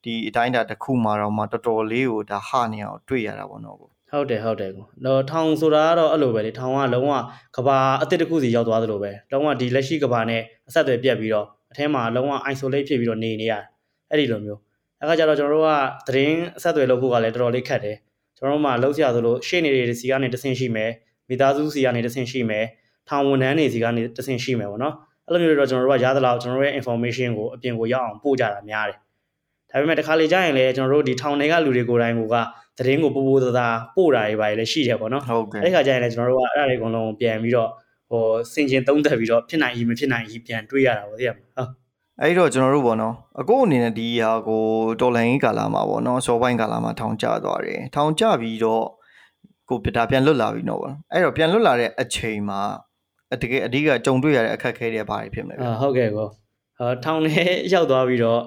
[0.05, 7.13] ဒီအတိုင်းတာတစ်ခုမှာတော့မှတော်တော်လေးကိုဒါဟနေအောင်တွေ့ရတာပေါ့နော်ကိုဟုတ်တယ်ဟုတ်တယ်ကိုတော့ထောင်ဆိုတာကတော့အဲ့လိုပဲလေထောင်ကလုံးဝ
[7.57, 13.63] ကဘာအစ်စ်တစ်ခုစီရောက်သွားသလိုပဲလုံးဝဒီလက်ရှိကဘာနဲ့အဆက်အသွယ်ပြတ်ပြီးတော့အထဲမှာလုံးဝ isolate ဖြစ်ပြီးတော့နေနေရတယ်
[14.11, 14.61] အဲ့ဒီလိုမျိုး
[15.03, 15.71] အခါကျတော့ကျွန်တော်တို့က
[16.09, 17.97] သတင်းအဆက်အသွယ်လုပ်ဖို့ကလည်းတော်တော်လေးခက်တယ်
[18.39, 20.91] ကျွန်တော်တို့မှလှုပ်ရှားသလိုရှေ့နေတွေစီကနေတဆင့်ရှိမယ်
[21.29, 22.65] မိသားစုစီကနေတဆင့်ရှိမယ်
[23.09, 24.95] ထောင်ဝန်ထမ်းတွေစီကနေတဆင့်ရှိမယ်ပေါ့နော်
[25.27, 28.99] အဲ့လိုမျိုးတော့ကျွန်တော်တို့ကရသလောက်ကျွန်တော်တို့ရဲ့ information ကိုအပြင်ကိုရောက်အောင်ပို့ကြတာများတယ်
[29.75, 32.21] ဒါပေမဲ့တခါလေကြာရင်လည်းကျွန်တော်တို့ဒီထောင်တွေကလူတွေကိုယ်တိုင်က
[32.79, 33.67] သတင်းကိုပို့ပို့သသာ
[33.97, 37.71] ပို့တာတွေပါလည်းရှိတယ်ပေါ့နော်ဟုတ်ကဲ့အဲ့ဒီခါကျရင်လည်းကျွန်တော်တို့ကအဲ့ဒါတွေအကုန်လုံးပြန်ပြီးတော့
[38.11, 41.71] ဟိုစင်ကျင်သုံးသပ်ပြီးတော့ဖြစ်နိုင် E မဖြစ်နိုင် E ပြန်တွေးရတာပေါ့သိရမလားဟုတ်
[42.21, 44.63] အဲ့တော့ကျွန်တော်တို့ပေါ့နော်အကိုအနေနဲ့ဒီဟာကို
[45.01, 48.85] တော်လိုင်းကာလာမှာပေါ့နော်စောပိုင်းကာလာမှာထောင်ကျသွားတယ်ထောင်ကျပြီးတော့
[49.69, 52.61] ကိုပြတာပြန်လွတ်လာပြီနော်ပေါ့အဲ့တော့ပြန်လွတ်လာတဲ့အချိန်မှာ
[53.43, 56.27] တကယ်အဓိကကြုံတွေ့ရတဲ့အခက်အခဲတွေဘာတွေဖြစ်မလဲအာဟုတ်ကဲ့ကော
[56.79, 58.41] ဟောထောင်ထဲရောက်သွားပြီးတော့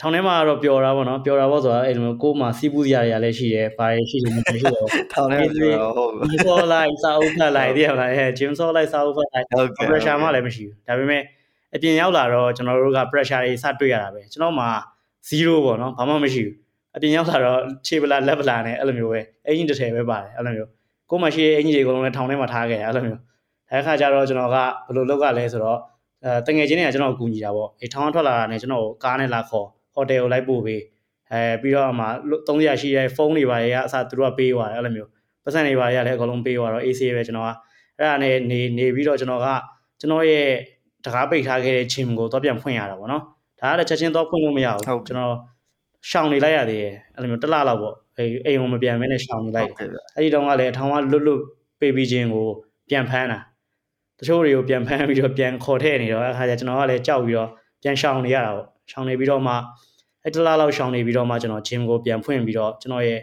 [0.00, 5.48] ထောင်ထဲမှာတော့ပျော်တာပေါ့နော်ပျော်တာပေါ့ဆိုတာအဲ့လိုမျိုးကိုယ်မှာစီးပူးစရာတွေကလည်းရှိတယ်ဘာတွေရှိတယ်မရှိတော့ထောင်ထဲမှာ
[5.96, 9.46] ဟုတ်ဒီဆောလိုက်စာအုပ်ဖတ်လိုက်တည်ရမလားအဲဂျင်းဆောလိုက်စာအုပ်ဖတ်လိုက်
[9.88, 11.22] pressure မှလည်းမရှိဘူးဒါပေမဲ့
[11.74, 14.68] အပြင်ရောက်လာတော့ကျွန်တော်တို့က pressure တွေစတွေ့ရတာပဲကျွန်တော်မှာ
[15.28, 16.54] 0ပေါ့နော်ဘာမှမရှိဘူး
[16.96, 20.70] အပြင်ရောက်လာတော့ခြေပလာလက်ပလာနဲ့အဲ့လိုမျိုးပဲအင်ဂျင်တစ်ထည်ပဲပါတယ်အဲ့လိုမျိုး
[21.10, 23.20] ကိုယ်မှရှိတဲ့အင်ဂျင်တွေအကုန်လုံးလည်းထောင်ထဲမှာထားခဲ့တယ်အဲ့လိုမျိုး
[23.70, 25.78] ဒါခါကျတော့ကျွန်တော်ကဘယ်လိုလုပ်ရလဲဆိုတော့
[26.24, 30.82] အဲတငယ်ချင်းတွေကကျွန်တော်ကိုကူညီတာပေါ့အေးထောင်ထွက်လာတာနဲ့ကျွန်တော်ကိုကားနဲ့လာခေါ် ဟိုတယ်ကိုလိုက်ပို့ပေး
[31.32, 32.06] အဲပြီးတော့အမှ
[32.46, 35.10] 300ရှိတဲ့ဖုန်းတွေပါတွေကအစားသူတို့ကပေးသွားတယ်အဲ့လိုမျိုး
[35.44, 37.50] ပတ်စံတွေပါတွေကလည်းအကုန်လုံးပေးသွားတော့ AC ပဲကျွန်တော်က
[37.98, 39.46] အဲ့ဒါနဲ့နေနေပြီးတော့ကျွန်တော်က
[40.00, 40.48] ကျွန်တော်ရဲ့
[41.04, 43.22] တကားပိတ်ထားခဲ့တဲ့ချင်းကိုတော့ပြန်ဖွင့်ရတာပေါ့နော်
[43.60, 45.36] ဒါကလည်းချက်ချင်းတော့ဖွင့်လို့မရဘူးကျွန်တော်
[46.10, 49.70] ရှောင်နေလိုက်ရသေးတယ်အဲ့လိုမျိုးတစ်လလောက်ပေါ့အိမ်အိမ်ကိုမပြန်မဲနဲ့ရှောင်နေလိုက်
[50.14, 51.42] အဲ့ဒီတော့ကလည်းအထောင်ကလွတ်လွတ်
[51.80, 52.46] ပေးပြီးချင်းကို
[52.88, 53.40] ပြန်ဖမ်းတာ
[54.18, 57.48] တချို့တွေကိုပြန်ဖမ်းပြီးတော့ပြန်ခေါ်ထည့်နေတော့အခါကျကျွန်တော်ကလည်းကြောက်ပြီးတော့
[57.82, 59.54] ပြန်ရှောင်နေရတာပေါ့ရှောင်နေပြီးတော့မှ
[60.26, 63.20] အဲ့တလားလောက်ရှောင်နေပြီးတော့မှကျွန်တော် gym ကိုပြန်ဖွင့်ပြီးတော့ကျွန်တော်ရဲ့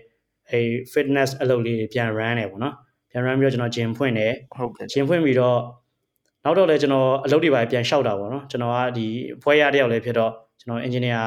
[0.50, 0.60] အဲ
[0.94, 2.76] fitness အလုပ်လေးတွေပြန် run တယ်ပေါ့နော်
[3.12, 5.60] ပြန် run ပြီးတော့ကျွန်တော် gym ဖွင့်တယ်ဟုတ်ကဲ့ gym ဖွင့်ပြီးတော့
[6.44, 9.08] နောက်တော့လည်းကျွန်တော်အလုပ်တွေပါပြန်လျှောက်တာပေါ့နော်ကျွန်တော်ကဒီ
[9.44, 11.20] ဘွဲရတယောက်လည်းဖြစ်တော့ကျွန်တော် engineer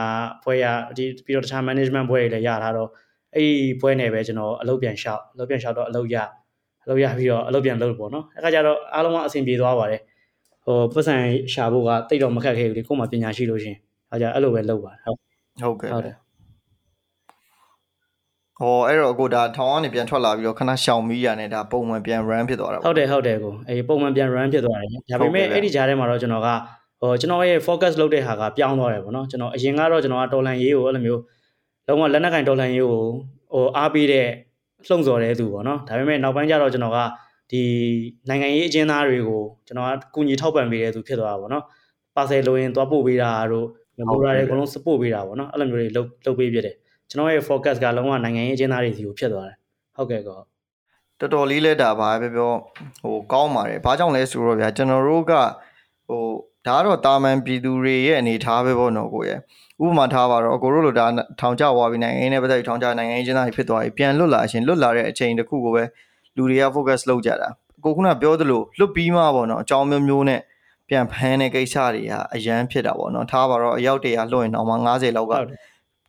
[0.44, 0.64] ဘွဲရ
[0.96, 2.88] ဒီပြီးတော့တခြား management ဘွဲတွေလည်းရထားတော့
[3.34, 6.16] အဲ့ဒီဘွဲနဲ့ပဲကျွန်တော်အလုပ်ပြန်လျှောက်အလုပ်ပြန်လျှောက်တော့အလုပ်ရ
[6.84, 10.00] အလုပ်ရပြီးတော့အလုပ်ပြန်လုပ်ပေါ့နော်အဲ့ခါကျတော့အားလုံးကအဆင်ပြေသွားပါတယ်
[10.64, 11.14] ဟိုပတ်စံ
[11.52, 13.76] ရှာဖို့ကတိတ်တော့မခက်ခဲဘူးလေကို့မှာပညာရှိလို့ရှင်
[14.10, 15.25] အဲ့ကြအဲ့လိုပဲလုပ်ပါတယ်ဟုတ်
[15.62, 16.16] ဟုတ်ကဲ့ဟုတ်တယ်
[18.58, 26.48] ဟောအဲ့တော့ကိုဒါထောင်ကနေပြန်ထွက်လာပြီးတော့ခဏရှောင်မီးရနဲ့ဒါပုံမှန်ပြန် run ဖြစ်သွားတာဟုတ်တယ်ဟုတ်တယ်ကိုအေးပုံမှန်ပြန် run ဖြစ်သွားတယ်ဒါပေမဲ့အဲ့ဒီကြားထဲမှာတော့ကျွန်တော်က
[27.00, 31.20] ဟိုကျွန်တော်ရဲ့ focus လုပ်တဲ့ဟာကပြောင်းသွားတယ်ပေါ့နော်ကျွန်တော်အရင်ကတော့ကျွန်တော်ကတော်လန်ရေးကိုအဲ့လိုမျိုး
[31.86, 33.02] လုံးဝလက်နက်ကင်တော်လှန်ရေးကို
[33.52, 34.26] ဟိုအားပေးတဲ့
[34.86, 36.98] လှုံ့ဆော်တဲ့သူပေါ့နော်ဒါပေမဲ့နောက်ပိုင်းကျတော့ကျွန်တော်က
[37.50, 37.62] ဒီ
[38.28, 41.64] နိုင်ငံရေးအကျဉ်းသားတွေကိုကျွန်တော်ကကူညီထောက်ပံ့ပေးတဲ့သူဖြစ်သွားတာပေါ့နော်
[42.16, 43.66] ပါဆယ်လိုရင်သွားပို့ပေးတာတို့
[43.98, 46.74] လိုရာတွေအကုန်လုံး support ပေးတာပေါ့နော်အဲ့လိုမျိုးတွေလုပ်လုပ်ပေးပြတယ်
[47.10, 49.56] ကျွန်တော်ရဲ့ focus ကလုံးဝနိုင်ငံရေးအကျဉ်းသားတွေစီကိုဖြစ်သွားတယ်
[49.96, 50.38] ဟုတ်ကဲ့ကော
[51.20, 52.52] တော်တော်လေးလဲဒါပါပဲပြော
[53.02, 55.32] ဟိုကောင်းပါတယ်ဘာကြောင့်လဲဆိုတော့ဗျာကျွန်တော်တို့က
[56.08, 56.22] ဟို
[56.66, 59.38] ဒါကတော့တာမန်ပြည်သူတွေရဲ့အနေထားပဲပေါ့နော်ကိုရဲ့
[59.84, 61.06] ဥပမာထားပါတော့ကိုတို့လိုဒါ
[61.40, 65.82] ထောင်ကျသွားပြီနိုင်ငံရေးနဲ့ပတ်သက်ပြီးထောင်ကျနိုင်ငံရေးကျင်းသားတွေဖြစ်သွားပြီပြန်လွတ်လာရှင်လွတ်လာတဲ့အချိန်တစ်ခုကိုပဲ
[66.36, 67.48] လူတွေက focus လုပ်ကြတာ
[67.84, 70.40] ကိုခုနပြောသလိုလွတ်ပြီးမှပေါ့နော်အကြောင်းမျိုးမျိုးနဲ့
[70.88, 75.34] ပြန်ဖမ်းတဲ့ကိစ္စတွေကအရန်ဖြစ်တာပေါ့နော်ထားပါတော့အယောက်တရာလွှတ်ရင်တော့မှ90လောက်က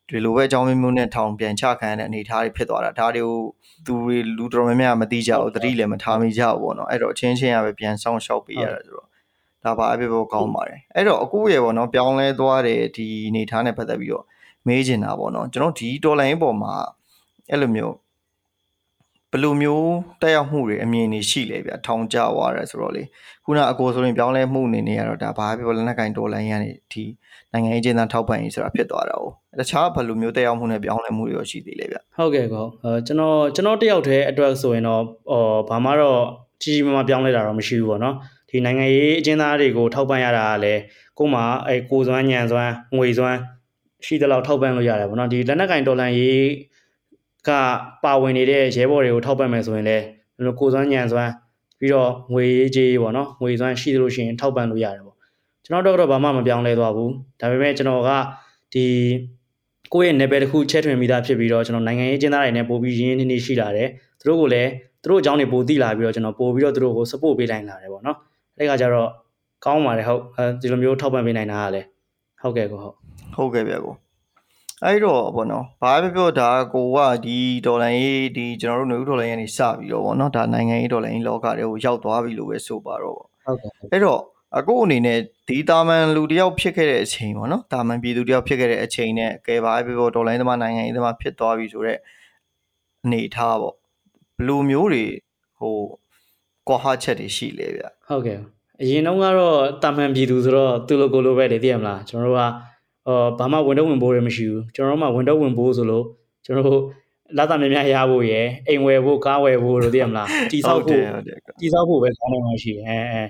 [0.10, 3.38] ဒီလိုပဲအကြောင်းမျိုးမျိုးနဲ့ထောင်ပြန်ချခံရတဲ့အနေအထားတွေဖြစ်သွားတာဒါတွေကို
[3.86, 9.08] သူတွေလူတော်များများမသိကြဘူးသတိလည်းမထားမိကြဘူးပေါ့နော်အဲ့တော့အချင်းချင်းရပဲပြန်ဆောင်ရှောက်ပေးရတာဆိုတော့
[9.64, 14.26] ဒါပါအပြည့်ပေါ်ကောင်းပါတယ်အဲ့တော့အခုရေပေါ့နော်ပြောင်းလဲသွားတဲ့ဒီအနေထားနဲ့ပတ်သက်ပြီးတော့
[14.68, 16.74] မေးချင်တာပေါ့နော်ကျွန်တော်ဒီဒေါ်လာရင်းပေါ်မှာ
[17.50, 18.07] အဲ့လိုမျိုးဘ
[19.38, 19.90] ယ်လိုမျိုး
[20.22, 23.04] တက်ရောက်မှုတွေအမြင်တွေရှိလဲဗျထောင်ကြသွားတယ်ဆိုတော့လေ
[23.46, 27.04] ခုနအကိုဆိုရင်ပြောင်းလဲမှုအနေနဲ့ကတော့ဒါဘာပြောလက်နက်ကင်ဒေါ်လာရင်းကနေဒီ
[27.54, 29.26] နိုင်ငံရေးကျင်းသားထောက်ပံ့ရေးဆိုတာဖြစ်သွားတာ哦
[29.60, 35.02] တခြားဘယ်လိုမျိုးတက်ရောက်မှုနဲ့ပြောင်းလဲမှုတွေရောရှိသေးလဲဗျဟုတ်ကဲ့ကောအဲကျွန်တော်ကျွန်တော်တယောက်တည်းအတွက်ဆိုရင်တော့
[35.32, 36.22] ဟောဘာမှတော့
[36.64, 38.16] ကြီးကြီးမားမားပြောင်းလဲတာတော့မရှိဘူးပေါ့နော်
[38.50, 40.82] ဒီနိုင်ငံရေးအကျဉ်းသားတွေကိုထောက်ပံ့ရတာကလည်း
[41.18, 43.38] ကို့မှာအဲကိုစွမ်းညံစွမ်းငွေစွမ်း
[44.06, 46.42] ရှိသလောက်ထောက်ပံ့လို့ရတယ်ပေါ့နော်ဒီလက်နက်ကင်ဒေါ်လာရေး
[47.48, 47.50] က
[48.04, 50.04] ပါဝင်နေတဲ့ရဲဘော်တွေကိုထောက်ပံ့မယ်ဆိုရင်လည်း
[50.60, 51.32] ကိုစွမ်းညံစွမ်း
[51.80, 55.18] ပြီးတော့ငွေကြေးပေါ့နော်ငွေစွမ်းရှိသလိုရှိရင်ထောက်ပံ့လို့ရတယ်ပေါ့
[55.64, 58.10] ကျွန်တော်တော့ဘာမှမပြောင်းလဲသွားဘူးဒါပေမဲ့ကျွန်တော်က
[58.74, 58.86] ဒီ
[59.94, 64.70] ကိုယ့်ရဲ့ level တစ်ခုချက်ထွင်မိတာဖြစ်ပြီးတော့ကျွန်တော်နိုင်ငံရေးကျင်းသားတွေနဲ့ပို့ပြီးရင်းနှီးနှီးရှိလာတယ်သူတို့ကိုလည်း
[65.04, 68.18] သူတို့အကြောင်းတွေပို့သိလာပြီးတော့ကျွန်တော်ပို့ပြီးတော့သူတို့ကို support ပေးနိုင်လာတယ်ပေါ့နော်
[68.58, 69.10] အဲ့ခါကျတော့
[69.66, 71.88] ကောင်းပါတယ်ဟုတ်အဲဒီလိုမျိုးထောက်ပံ့ပေးနိုင်တာကလည်း
[72.42, 72.96] ဟုတ်ကဲ့ကိုဟုတ်
[73.36, 73.94] ဟုတ်ကဲ့ဗျာကို
[74.86, 84.22] အဲ့တော့ဗောနော်ဘာပဲပြောဒါကိုကဒီဒေါ်လာရေးဒီကျွန်တော်တို့နေဦးဒေါ်လာရေးနေစပြီးတော့ဗောနော်ဒါနိုင်ငံရေးဒေါ်လာရေးလောကတွေကိုရောက်သွားပြီလို့ပဲဆိုပါတော့ဟုတ်ကဲ့အဲ့တော့
[84.58, 92.00] အခုအနေနဲ့ဒီတာမန်လူတယောက်ဖြစ်ခဲ့တဲ့အချိန်ပေါ့နော်တာမန်ပြည်သူတယောက်ဖြစ်ခဲ့တဲ့အချိန်နဲ့ကဲပါပဲပေါ့ဒေါ်လာရေးသမားနိုင်ငံရေးသမားဖြစ်သွားပြီဆိုတော့
[93.06, 93.76] အနေထားပေါ့
[94.38, 95.06] ဘလိုမျိုးတွေ
[95.60, 95.76] ဟို
[96.68, 98.40] ကွာဟချက်တွေရှိလဲဗျဟုတ်ကဲ့
[98.82, 102.44] အရင်တုန်းကတော့တာမန်ပြည်သူဆိုတော့သူ့လိုကိုလိုပဲလေသိရမလားကျွန်တော်တို့က
[103.08, 106.06] အော်ဘာမှဝန်တော့ဝင်ပိုးရမရှိဘူးကျွန်တော်တို့မှဝန်တော့ဝင်ပိုးဆိုလို့
[106.46, 106.82] ကျွန်တော်တို့
[107.38, 111.02] လာတာများများရဖို့ရယ်အိမ်ဝယ်ဖို့ကားဝယ်ဖို့လို့သိရမလားတီဆောက်ဖို့
[111.62, 113.24] တီဆောက်ဖို့ပဲကောင်းနေမှရှိတယ်အဲအဲ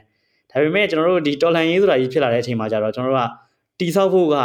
[0.51, 3.29] ဒါပေမဲ့ကျွန်တော်တို့ဒီတော်လန်ရေးဆိုတာကြီးဖြစ်လာတဲ့အချိန်မှာကျတော့ကျွန်တော်တို့က
[3.79, 4.35] တီဆောက်ဖို့က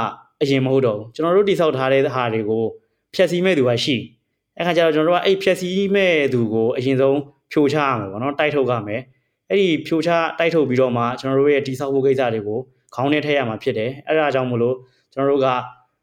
[0.43, 2.65] အရင်မဟုတ်တော့ဘူးကျွန်တော်တို့တီဆောက်ထားတဲ့ဟာတွေကို
[3.15, 3.97] ဖြည့်ဆည်းမဲ့သူကရှိ
[4.57, 7.19] အဲ့ခါကျတော့ကျွန်တော်တို့ကအဲ့ဖြည့်ဆည်းမဲ့သူကိုအရင်ဆုံး
[7.53, 9.01] ဖြိုချရမယ်ပေါ့နော်တိုက်ထုတ်ရမယ်
[9.51, 12.59] အဲ့ဒီဖြိုချတိုက်ထုတ်ပြီးတော့မှကျွန်တော်တို့ရဲ့တီဆောက်ဖို့ကိစ္စတွေကို
[12.95, 14.77] ခေါင်းထဲထည့်ရမှာဖြစ်တယ်အဲ့ဒါကြောင့်မလို့
[15.15, 15.49] ကျွန်တော်တို့က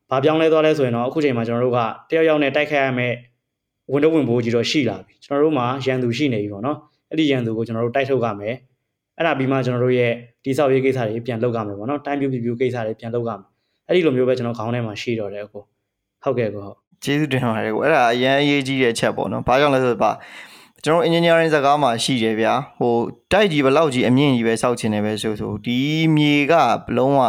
[0.10, 3.13] ဘာပြောင်းလဲသွားလဲဆိုရင်တော့အခုချိန်မှာကျွန်တော်တို့ကတယောက်ယောက်နဲ့တိုက်ခိုက်ရမယ်
[3.91, 6.78] ဝင်တော့ဝင်ဖို့ကြီးတော့ရှိလာပြီကျွန်တော်တို့မှာရန်သူရှိနေပြီပေါ့နော်
[7.10, 8.56] အဲ့ဒီရန်သူကိုကျွန်တော်တို့တိုက်ထုတ်ရမယ်
[9.17, 10.12] အဲ့ဒါပြီးမှကျွန်တော်တို့ရဲ့
[10.43, 13.48] တိဆောက်ရေးကိစ္စတွေပြန်လုပ်ကြမယ်ပေါ့နော်တိုင်းပြူပြူကိစ္စတွေပြန်လုပ်ကြမယ်
[13.88, 15.60] အဲ့ဒီလိုမျိုးပဲကျွန်တော်ခေါင်းထဲမှာရှိတော့တယ်အခု
[16.24, 20.15] ဟုတ်ကဲ့ကိုဟုတ်ကျေးဇူးတင်ပါတယ်ကိုအဲ့ဒါအရန်အရေးကြီးတဲ့အချက်ပေါ့နော်ဘာကြောင့်လဲဆိုတော့
[20.84, 22.93] ကျွန်တော် engineering စကားမှာရှိတယ်ဗျာဟို
[23.32, 25.80] တိုက်ကြီးဘလောက်ကြီးအမြင့်ကြီးပဲစောက်ချင်တယ်ပဲဆိုဆိုဒီ
[26.15, 26.54] မြေက
[26.86, 27.22] ဘလုံးဝ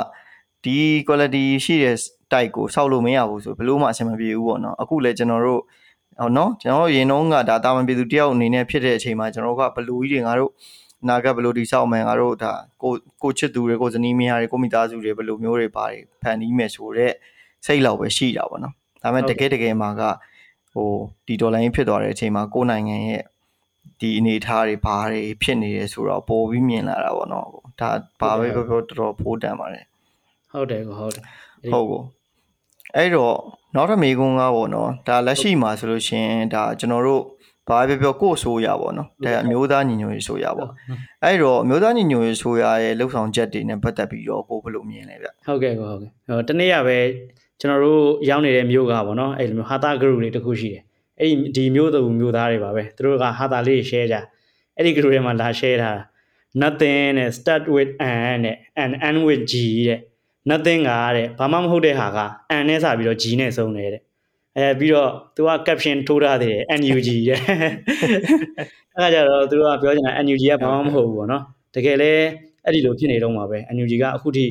[0.64, 1.96] ဒီ quality ရှိတဲ့
[2.32, 5.62] တိုက်ကိုစောက်လို့မရဘူးဆိုဘလို့မှအဆင်မပြေဘူးပေါ့နော်အခုလည်းကျွန်တော်တို့
[6.20, 10.50] ဟောနော်ကျွန်တော်ရင်တော့ကဒါတာမန်ပြည်သူတယောက်အနေနဲ့ဖြစ်တဲ့အချိန်မှာကျွန်တော်ကဘလူကြီးတွေငါတို့
[11.08, 12.92] နာကဘယ်လိုတိဆောက်မယ်ငါတို့ဒါကို
[13.22, 17.14] ကိုချစ်သူတွေကိုဇနီးမယားတွေကိုမိသားစုတွေဘယ်လိုမျိုးတွေပါတယ်ဖန်တီးမယ်ဆိုတော့
[17.66, 20.02] စိတ်လောက်ပဲရှိတာပေါ့နော်ဒါပေမဲ့တကယ်တကယ်မှာက
[20.72, 20.90] ဟို
[21.26, 23.22] ဒီဒေါ်လာရင်းဖြစ်သွားတဲ့အချိန်မှာကိုနိုင်ငံရဲ့
[24.00, 27.46] ဒီအနေအထားတွေဘာတွေဖြစ်နေတယ်ဆိုတော့ပိုပြီးမြင်လာတာပေါ့နော်
[27.80, 29.84] ဒါဘာပဲပြောပြောတော်တော်ဖိုးတန်ပါတယ်
[30.52, 31.22] ဟုတ်တယ်ကိုဟုတ်တယ်
[31.72, 32.02] ဟုတ်ကို
[32.96, 33.34] အဲ့တော့
[33.74, 37.22] နောက်ထပ်မေးခွန်းကပေါ့နော်ဒါလက်ရှိမှာဆိုလို့ရှင်ဒါကျွန်တော်တို့
[37.68, 40.66] ဘာပဲပြောကိုဆိုရပါတော့ဒါအမျိုးသားညီညွတ်ရေးဆိုရပါ
[41.24, 46.98] အဲ့တော့အမျိုးသားညီညွတ်ရေးဆိုရရဲ့လှုပ်ဆောင်ချက်တွေနဲ့ပတ်သက်ပြီးတော့ကိုဘယ်လိုမြင်လဲဗျဟုတ်ကဲ့ဟုတ်ကဲ့ဟိုတနေ့ရပဲ
[47.60, 50.82] ကျွန်တော်တို့ရောက်နေတဲ့မျိုးကပေါ့နော်အဲ့လိုမျိုးဟာတာ group တွေတခုရှိတယ်
[51.20, 54.16] အဲ့ဒီဒီမျိုးသူမျိုးသားတွေပါပဲသူတို့ကဟာတာလေး share ကြ
[54.76, 55.98] အဲ့ဒီ group ထဲမှာလာ share ထား
[56.62, 59.52] nothing နဲ့ start with an နဲ့ and end with g
[59.88, 60.00] တဲ့
[60.48, 62.18] nothing ကတဲ့ဘာမှမဟုတ်တဲ့ဟာက
[62.54, 64.02] an နဲ့စပြီးတော့ g နဲ့ဆုံးတယ်တဲ့
[64.56, 67.40] အဲပြီးတော့သူက caption ထိုးထားတယ် NUG တဲ့
[68.94, 71.42] အဲဒါကြတော့သူကပြောချင်တာ NUG ကဘာမှမဟုတ်ဘူးပေါ့နော်
[71.74, 72.12] တကယ်လဲ
[72.64, 74.46] အဲ့ဒီလိုဖြစ်နေတော့မှာပဲ NUG ကအခုထိ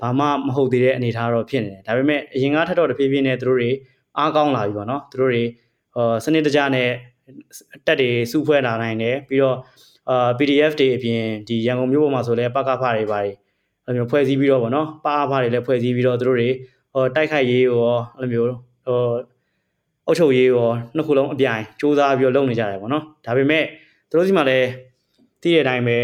[0.00, 3.70] ဘာမှမဟုတ်သေးတဲ့အနေအထားတော့ဖြစ်နေတယ်ဒါပေမဲ့အရင်ကထက်တော့တဖြည်းဖြည်းနဲ့သူတို့တွေ
[4.18, 5.42] အားကောင်းလာပြီပေါ့နော်သူတို့တွေ
[5.94, 6.88] ဟောစနစ်တကျနဲ့
[7.86, 9.56] တက်တွေစုဖွဲ့လာနိုင်တယ်ပြီးတော့
[10.10, 13.34] အာ PDF တွေအပြင်ဒီရန်ကုန်မြို့ပေါ်မှာဆိုလဲပကဖတွေပါတယ်
[13.86, 16.48] အဲ့လိုမျိုးဖွဲ့စည်းပြီးတော့ဗောနော်ပအဖတွေလည်းဖွဲ့စည်းပြီးတော့သူတို့တွေ
[16.92, 19.00] ဟောတိုက်ခိုက်ရေးရောအဲ့လိုမျိုးဟော
[20.06, 23.64] အုပ်ချုပ်ရေးရောနှစ်ခုလုံးအပြိုင်စူးစမ်းပြီးတော့လုပ်နေကြတယ်ပေါ့နော်ဒါပေမဲ့
[24.08, 24.68] သူတို့စီမှာလည်း
[25.42, 25.98] တည့်တဲ့အတိုင်းပဲ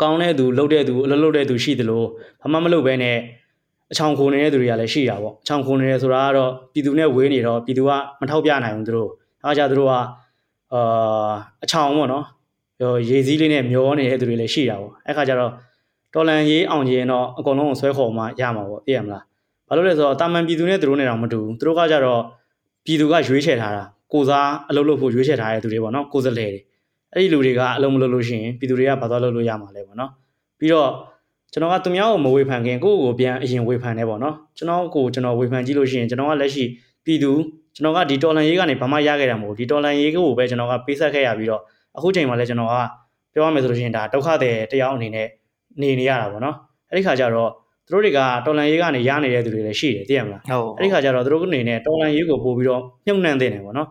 [0.00, 2.04] ကောင်းတဲ့သူလှုပ်တဲ့သူအလုပ်လုပ်တဲ့သူရှိသလို
[2.42, 3.16] ဘာမှမလုပ်ဘဲနဲ့
[3.92, 7.90] အချောင်ခိုနေတဲ့သူတွေကလည်းရှိတာပေါ့အချောင်ခိုနေတယ်ဆိုတာကတော့ပြည်သူနဲ့ဝေးနေတော့ပြည်သူက
[8.20, 9.10] မထောက်ပြနိုင်ဘူးသူတို့
[9.44, 9.92] အားကြသူတို့က
[10.72, 11.32] အာ
[11.64, 12.24] အချောင်ပေါ့နော်
[13.10, 15.52] ရေစည်းလေးနဲ့မျောနေတဲ့သူတွေလည်းရှိတာပေါ့အဲ့ခါကျတော့
[16.18, 19.24] တော်လန်ရေးအောင်ရင်တော့အကုန်လုံးကိုဆွဲခေါ်မှရမှာပေါ့သိရမလား
[19.68, 22.20] ဘာလို့လဲဆိုတော့တာမန်ပြည်သူနဲ့သူတို့နဲ့တော့မတူဘူးသူတို့ကကြတော့
[22.84, 26.60] ပြည်သူကရွေးချယ်ထားတာကိုစားအလုပ်လုပ်ဖို့ရွေးချယ်ထားတဲ့သူတွေပေါ့နော်ကိုစလဲတွေ
[27.14, 30.10] အဲ့ဒီလူတွေကအလုံးမလုပ်လို့ရှိရင်ပြည်သူတွေကဘာသွားလုပ်လို့ရမှာလဲပေါ့နော်
[30.58, 30.90] ပြီးတော့
[31.52, 36.64] ကျွန်တော်ကသူများကိုမဝေဖန်ခင်ကိုယ့်ကိုပြန်အရင်ဝေဖန်နေပေါ့နော်ကျွန်တော်ကိုကျွန်တော်ဝေဖန်ကြည့်လို့ရှိရင်ကျွန်တော်ကလက်ရှိ
[37.04, 37.32] ပြည်သူ
[37.74, 41.62] ကျွန်တော်ကဒီတော်လန်ရေးကနေဘာမှရခဲ့တာမဟုတ်ဒီတော်လန်ရေးကိုပဲကျွန်တော်ကပေးဆက်ခဲ့ရပြီးတော့
[41.96, 42.74] အခုချိန်မှာလည်းကျွန်တော်က
[43.32, 45.28] ပြောရမယ်ဆိုလို့ရှိရင်ဒါဒုက္ခတဲ့တယောက်အနေနဲ့
[45.82, 46.56] နေနေရတာပေါ့နော်
[46.90, 47.50] အဲ့ဒီခါကျတော့
[47.86, 53.88] သူတို့တွေကတော်လန်ရေးကနေရနေတဲ့သူတွေလည်းရှိတယ်သိရမလားဟုတ်အဲ့ဒီခါကျတော့သူတို့အနေနဲ့တော်လန်ရေးကိုပို့ပြီးတော့မြုပ်နှံတင်တယ်ပေါ့နော်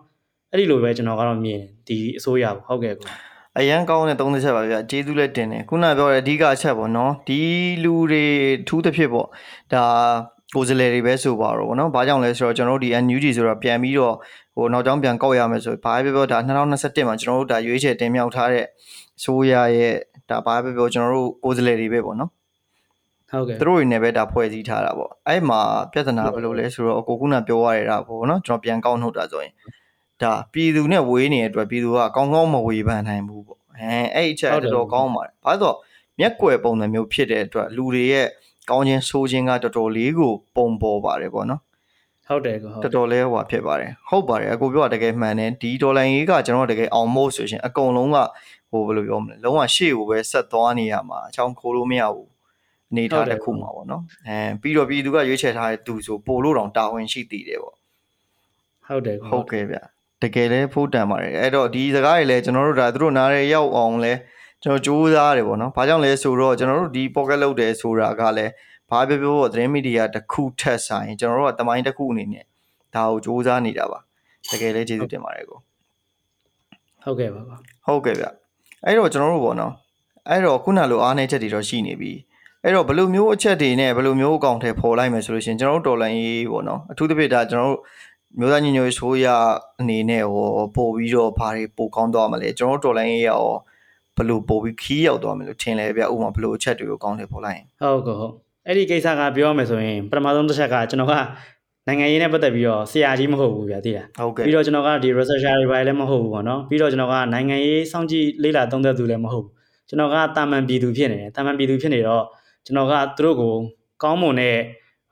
[0.51, 3.07] အဲ့ဒီလိုပဲကျွန်တော်ကတော့မြင်ဒီအစိုးရကိုဟုတ်ကဲ့ကော
[3.59, 7.39] အရန်ကောင်းတဲ့သုံးချက်ပါဗျာကျေးဇူးလည်းတင်တယ်ခုနပြောတဲ့အဓိကအချက်ပေါ့နော်ဒီ
[7.83, 8.25] လူတွေ
[8.67, 9.27] ထူးသဖြင့်ပေါ့
[9.73, 9.83] ဒါ
[10.55, 14.15] ကိုယ်စလဲတွေပဲဆိုပါတော့ဗောနော်။ဘာကြောင့်လဲဆိုတော့ကျွန်တော်တို့ဒီ NUG ဆိုတော့ပြန်ပြီးတော့
[14.55, 18.65] ဟိုနောက်ကြောင်းပြန်ကောက်ရမယ်ဆိုဘာပဲပြောဒါ2021မှာကျွန်တော်တို့ဒါရွေးချယ်တင်မြှောက်ထားတဲ့
[19.17, 19.95] အစိုးရရဲ့
[20.29, 22.31] ဒါဘာပဲပြောကျွန်တော်တို့ကိုယ်စလဲတွေပဲပေါ့နော်။
[23.31, 25.61] ဟုတ်ကဲ့သူတို့တွေနဲ့ပဲဒါဖွဲ့စည်းထားတာပေါ့အဲ့မှာ
[25.91, 29.53] ပြဿနာဘယ်လိုလဲဆိုတော့ကိုကုနာပြောရတာပေါ့နော်ကျွန်တော်ပြန်ကောက်နှုတ်တာဆိုရင်
[30.21, 35.75] ဒါပြည်သူနဲ့ဝေးနေတဲ့အတွက်ပြည်သူကကောင်းကောင်းမဝေဖန်နိုင်ဘူးပေါ့အဲအဲ့အချက်တော်တော်ကောင်းပါတယ်ဘာလို့ဆိုတော့
[36.19, 38.27] မျက်ကွယ်ပုံစံမျိုးဖြစ်တဲ့အတွက်လူတွေရဲ့
[38.69, 41.61] ကောင်းခြင်းဆိုးခြင်းကတော်တော်လေးကိုပုံပေါ်ပါတယ်ပေါ့နော်
[42.27, 48.17] ဟုတ်တယ်ကိုဟုတ်တော်တော်လေးဟွာဖြစ်ပါတယ်ဟုတ်ပါတယ်အကိုပြောတာတကယ်မှန်တယ်ဒီဒေါ်လာရေးကကျွန်တော်တကယ်အောင်မို့ဆိုရှင်အကုန်လုံးက
[48.69, 52.29] ဟိုဘယ်လိုပြောမလဲလုံးဝရှေ့ကိုပဲဆက်သွားနေရမှာအချောင်းခိုးလို့မရဘူး
[52.91, 57.75] အနေထားတစ်ခုမှာပေါ့နော်အဲပြီးတော့ပြည်သူကရွေးချယ်ထားတဲ့သူဆိုပို့လို့တောင်တာဝန်ရှိသေးတယ်ပေါ့
[58.87, 59.77] ဟုတ်တယ်ဟုတ်ကဲ့ဗျ
[60.23, 64.13] တကယ်လဲဖို့တန်ပါတယ်အဲ့တော့ဒီစကားတွေလည်းကျွန်တော်တို့ဒါသူတို့နားရဲရောက်အောင်လဲ
[64.63, 68.51] ကျွန်တော်စူးစမ်းရတယ်ပေါ့နော်။ဘာကြောင့်လဲဆိုတော့ကျွန်တော်တို့ဒီ pocket လုပ်တယ်ဆိုတာကလည်း
[68.89, 72.45] ဘာပြောပြောသတင်းမီဒီယာတစ်ခုထက်ဆိုင်ကျွန်တော်တို့ကတမိုင်းတစ်ခုအနေနဲ့
[72.95, 73.99] ဒါကိုစူးစမ်းနေတာပါ။
[74.51, 75.59] တကယ်လဲကျေးဇူးတင်ပါတယ်ကို။
[77.03, 78.27] ဟုတ်ကဲ့ပါပါ။ဟုတ်ကဲ့ဗျ။
[78.85, 79.73] အဲ့တော့ကျွန်တော်တို့ပေါ့နော်။
[80.29, 82.13] အဲ့တော့ခုနလိုအားနည်းချက်တွေတော့ရှိနေပြီ။
[82.63, 87.81] အဲ့တော့ဘယ်လိုမျိုးအချက်တွေနဲ့ဘယ်လိုမျိုးအကောင့်ထဲပေါ်လိုက်မယ်ဆိုလို့ရှိရင်ကျွန်တော်တို့တော်လိုင်းရေးပေါ့နော်။အထူးသဖြင့်ဒါကျွန်တော်တို့
[88.39, 89.25] မျိုးသားညီညွတ်ရေးဆိုရ
[89.79, 93.43] အနေနဲ့ဟောပို့ပြီးတော့ဘာတွေပိုကောင်းသွားမလဲကျွန်တော်တို့တော်လိုင်းရေးရော
[94.17, 98.33] ဘလို့ပို့ပြီးခီးရောက်သွားမယ်လို့ထင်လဲဗျဥပမာဘလို့အချက်တွေကိုကောင်းတယ်ပေါ်လိုက်ရင်ဟုတ်ကဲ့ဟုတ်
[98.67, 101.13] အဲ့ဒီကိစ္စကပြောရမယ်ဆိုရင်ပထမဆုံးတစ်ချက်ကကျွန်တော်က
[101.87, 109.51] နိုင်ငံရေးနဲ့ပတ်သက်ပြီးတော့ဆရာကြီးမဟုတ်ဘူးဗျာသိလားဟုတ်ကဲ့ပြီးတော့ကျွန်တော်ကဒီ researcher တွေပါလည်းမဟုတ်ဘူးပေါ့နော်ပြီးတော့ကျွန်တော်ကနိုင်ငံရေးစောင့်ကြည့်လေ့လာသုံးသပ်သူလည်းမဟုတ်ဘူး
[109.89, 112.23] ကျွန်တော်ကတာမန်ပြည်သူဖြစ်နေတယ်တာမန်ပြည်သူဖြစ်နေတော့
[112.65, 113.53] ကျွန်တော်ကသူတို့ကို
[114.03, 114.57] ကောင်းမွန်တဲ့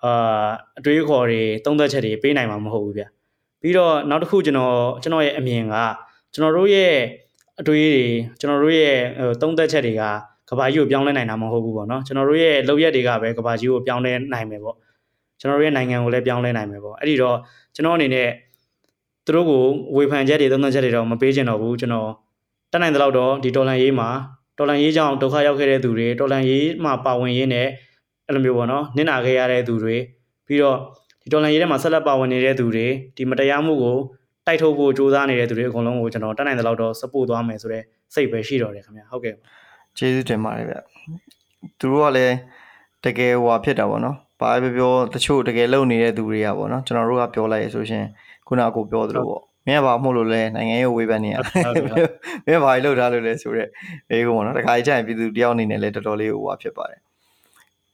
[0.03, 0.47] အာ
[0.79, 3.03] အတွေးခေါ်တွေသုံးသပ်ချက်တွေပေးနိုင်မှာမဟုတ်ဘူးဗျ
[3.61, 5.75] ပြီးတော့နောက်တစ်ခုကျွန်တော်ကျွန်တော်ရဲ့အမြင်က
[6.33, 6.93] ကျွန်တော်တို့ရဲ့
[7.59, 8.05] အတွေးတွေ
[8.39, 8.95] ကျွန်တော်တို့ရဲ့
[9.41, 10.03] သုံးသက်ချက်တွေက
[10.49, 14.75] ကဘာကြီးကိုပြောင်းလဲနိုင်တာမဟုတ်ဘူးပေါ့နော်ကျွန်တော်တို့ရဲ့လုပ်ရက်တွေကပဲကဘာကြီးကိုပြောင်းလဲနိုင်မယ်ပေါ့
[15.39, 17.37] ကျွန်တော်တို့ရဲ့နိုင်ငံကိုလည်းပြောင်းလဲနိုင်မယ်ပေါ့အဲ့ဒီတော့
[17.75, 18.29] ကျွန်တော်အနေနဲ့
[19.25, 19.63] သူတို့ကို
[19.95, 22.09] ဝေဖန်ချက်တွေသုံးသက်ချက်တွေတော့မပေးချင်တော့ဘူးကျွန်တော်
[22.71, 24.09] တက်နိုင်တဲ့လောက်တော့ဒီတော်လန်ရေးမှာ
[24.57, 27.67] တော်လန်ရေးကြောင့်ဒုက္ခရောက်ခဲ့တဲ့သူတွေတော်လန်ရေးမှာပါဝင်ရင်းနဲ့
[28.27, 29.95] အဲ့လိုမျိုးပေါ့နော်နစ်နာခဲ့ရတဲ့သူတွေ
[30.47, 30.77] ပြီးတော့
[31.23, 33.97] ဒီတော်လန်ရေးထဲမှာဆက်လက်ပါဝင်နေတဲ့သူတွေဒီမတရားမှုကို
[34.47, 39.35] တိုက်ထုတ်ဖို့စူးစမ်းနေတဲ့သူတွေအကုန်လုံးကိုကျွန်တော်တက်နိုင်တဲ့လောက်တော့ support သွားမယ်ဆိုတော့စိတ်ပဲရှိတော့တယ်ခင်ဗျာဟုတ်ကဲ့
[39.97, 40.75] ကျေးဇူးတင်ပါတယ်ဗျ
[41.79, 42.35] သူတို့ကလည်း
[43.03, 48.03] တကယ်ဟွာဖြစ်တာပေါ့နော် ဘာပဲပြောတချို့တကယ်လုံနေတဲ့သူတွေကပေါ့နော်ကျွန်တော်တို့ကပြောလိုက်ရဆိုရှင်
[48.47, 51.47] ခုနကကိုပြောသလိုပေါ့မင်းကဘာမို့လို့လဲနိုင်ငံရေးဝေဖန်နေရမ
[52.51, 53.69] င်းကဘာလှုပ်ထားလို့လဲဆိုတော့
[54.11, 56.99] အေးကောပေါ့နော်တခါကြရင်ပြည်သူတယောက်အနေနဲ့လည်းတော်တော်လေးဟိုဟာဖြစ်ပါတယ်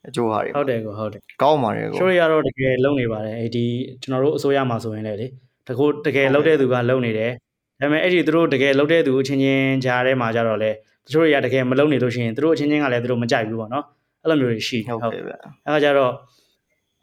[0.07, 3.65] အကျိုးဟာတွေဟုတ်တယ်ကိုဟုတ်တယ်ကောင်းပါတယ်ကိုရှိုးရတော့တကယ်လုံနေပါတယ်အဲဒီ
[4.01, 5.27] ကျွန်တော်တို့အစိုးရမှာဆိုရင်လည်းလေ
[5.67, 7.31] တကူတကယ်လှုပ်တဲ့သူကလှုပ်နေတယ်
[7.79, 10.71] ဒါပေမဲ့အဲ့ဒီသူတို့တကယ်လှုပ်တဲ့သူအချင်းချင်းကြားထဲမှာကြတော့လေ
[11.05, 13.85] တချို့တွေကတကယ်မလှုပ်နေလို့ရှိရင်သူတို့အချင်းချင်းကလည်းသူတို့မကြိုက်ဘူးပေါ့နော်
[14.21, 15.37] အဲ့လိုမျိုးတွေရှိဟုတ်ကဲ့ဗျအဲ့
[15.73, 16.11] ဒါကြတော့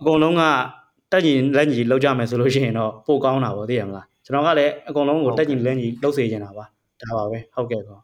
[0.00, 0.42] အကုန်လုံးက
[1.12, 6.64] တက်ညီလက်ညီလောက်ကြမယ်ဆိုလို့ရှိရင်တော့ပိုကောင်းတာပေါ့သိရမလားကျွန်တော်ကလည်းအကုန်လုံးကိုတက်ညီလက်ညီလောက်စေချင်တာပါ
[7.02, 7.98] ဒါပါပဲဟုတ်ကဲ့ကော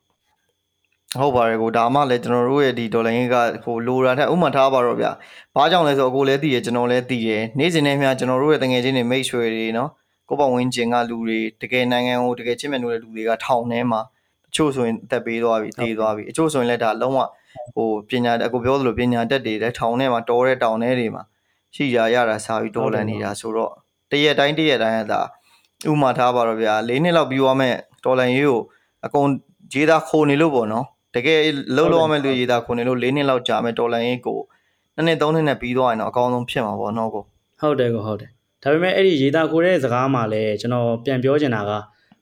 [1.20, 5.06] ဟုတ်ပါတယ်ကိုဒါမှလည်းကျွန်တော်တို့ရဲ့ဒီဒေါ်လာရင်းကကိုလိုရာထက်ဥမှထားပါတော့ဗျ။
[5.54, 9.90] ဘာကြောင့်လဲဆိုတော့ကိုလည်းသိရကျွန်တော်လည်းသိရနေ့စဉ်နဲ့မျှကျွန်တော်တို့ရဲ့တငယ်ချင်းတွေမိတ်ဆွေတွေနော်
[10.28, 14.00] ကိုပေါ့ဝင်းကျင်ကလူတွေတကယ်နိုင်ငံကိုတကယ်ချစ်မြတ်လို့တဲ့လူတွေကထောင်ထဲမှာ
[14.48, 17.20] အချို့ဆိုရင်အသက်ပေးသွားပြီတေးသွားပြီအချို့ဆိုရင်လည်းဒါလုံးဝ
[17.74, 21.22] ဟိုပညာအကိုပြောသလိုပညာတက်တွေလည်းထောင်ထဲမှာတောတဲ့တောင်ထဲတွေမှာ
[21.74, 23.72] ရှိကြရတာစာပြီးတော်လန်နေတာဆိုတော့
[24.10, 25.20] တရက်တိုင်းတရက်တိုင်းကသာ
[25.90, 28.60] ဥမာထားပါတော့ဗျာ၄နှစ်လောက်ပြီးသွားမဲ့တော်လန်ရေးကို
[29.06, 29.28] အကုန်
[29.72, 31.38] ခြေသာခိုနေလို့ပေါ့နော်တကယ်
[31.76, 34.40] လှုပ်လို့ရမဲ့လူရေးသားခိုနေလို့၄နှစ်လောက်ကြာမဲ့တော်လန်ရေးကို
[34.94, 37.24] နှစ်နှစ်သုံးနှစ်နဲ့ပြီးသွားရင်တော့အကောင်းဆုံးဖြစ်မှာပေါ့နော်ကို
[37.60, 38.30] ဟုတ်တယ်ကိုဟုတ်တယ်
[38.62, 41.72] ဒါပေမဲ့အဲ့ဒီရေးသားခိုးတဲ့စကားမှာလည်းကျွန်တော်ပြန်ပြောချင်တာက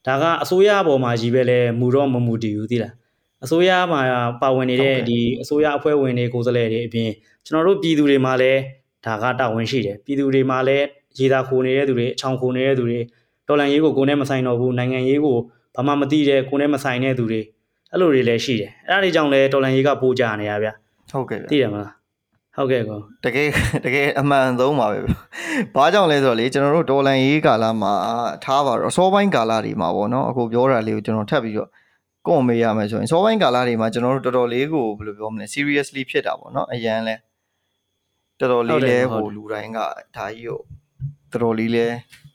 [0.07, 2.95] ဒါကအစိုးရအပေါ်မှာကြီးပဲလဲမူတော့မမူတည်ဘူးသိလား
[3.45, 4.01] အစိုးရမှာ
[4.43, 7.11] ပါဝင်နေတဲ့ဒီအစိုးရအဖွဲ့ဝင်တွေကိုယ်စားလှယ်တွေအပြင်
[7.45, 8.61] ကျွန်တော်တို့ပြည်သူတွေမှာလည်း
[9.07, 10.85] ဒါကတာဝန်ရှိတယ်ပြည်သူတွေမှာလည်း
[11.19, 13.01] ရေးသားခိုးနေတဲ့သူတွေအချောင်ခိုးနေတဲ့သူတွေ
[13.49, 15.37] တော်လန်ရေးကိုကိုယ်နဲ့မဆိုင်တော့ဘူးနိုင်ငံရေးကို
[15.77, 17.41] ဘာမှမသိတဲ့ကိုယ်နဲ့မဆိုင်တဲ့သူတွေ
[17.93, 20.69] အဲ့လိုတွေလည်းရှိတယ်အဲ့ဒါတွေကြောင့်လည်းတော်လန်ရေးကပိုးကြနေတာဗျ
[21.11, 21.93] ဟုတ်ကဲ့သိတယ်မလား
[22.57, 23.49] ဟုတ်ကဲ့ကောတကယ်
[23.85, 24.99] တကယ်အမှန်ဆုံးပါပဲ
[25.75, 27.93] ဘာကြောင့်လဲဆိုတော့လေကျွန်တော်တို့တော်လန်ရေးကာလမှာ
[28.45, 31.69] ထားပါတော့အစောပိုင်းကာလတွေမှာပေါ့နော်အခုပြောတာလေးကိုကျွန်တော်ထပ်ပြီးတော့
[32.27, 37.15] ကွန်မေးရမယ်ဆိုရင်စောပိုင်းကာလတွေမှာကျွန်တော်တို့တော်တော်လေးကိုဘယ်လိုပြောမလဲ seriously ဖြစ်တာပေါ့နော်အရန်လဲ
[38.39, 39.79] တော်တော်လေးလဲဟိုလူတိုင်းက
[40.17, 40.61] ဒါကြီးကို
[41.33, 41.87] တော်တော်လေးလဲ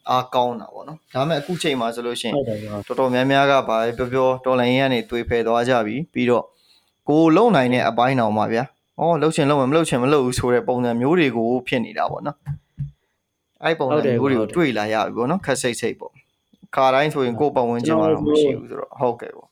[0.09, 2.33] အားကောင်းတာပေါ့နော်ဒါပေမဲ့အခုချိန်မှာဆိုလို့ရှိရင်
[2.87, 6.43] တော်တော်များများကဘာပြောပြောတော်လိုင်းရင်းကနေတွေးဖယ်သွားကြပြီပြီးတော့
[7.09, 8.63] ကိုလုံနိုင်တဲ့အပိုင်းတော်မှာဗျာ
[8.99, 12.37] ဩလှုပ်ချင်လှုပ်မယ်မလှုပ်ချင်မလှုပ်ဘူးဆိုတဲ့ပုံစံမျိုးတွေကိုဖြစ်နေတာပေါ့နော်
[13.63, 16.11] အဲ့ပုံစံမျိုးတွေကိုတွေ့လာရပြီပေါ့နော်ခက်စိတ်စိတ်ပေါ့
[16.75, 19.46] ခါတိုင်းဆိုရင်ကိုယ်ပတ်ဝန်းကျင်မှာတော့မရှိဘူးဆိုတော့ဟုတ်ကဲ့ပေါ့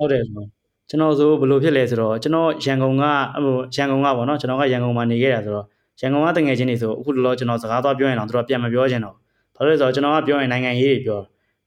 [0.00, 0.44] ဟုတ်တယ်ဆို
[0.88, 3.04] ကျွန်တော်ဆိုဘယ်လိုဖြစ်လဲဆိုတော့ကျွန်တော်ရန်ကုန်က
[3.44, 5.66] ဟိုရန်ကုန်ကပေါ့နော်ကျွန်တော်ကရန်ကုန်မှာနေခဲ့တာဆိုတော့
[6.00, 9.14] ရန်ကုန်ကတငယ်ချင်းတွေဆိုအခုလောလောကျွန်တော်စကားသွားပြောရင်တော့သူတို့ပြန်မပြောချင်တော့
[9.56, 11.20] ဘာလို့လဲဆိုတော့ကျွန်တော်ကပြောရင်နိုင်ငံရေးတွေပြော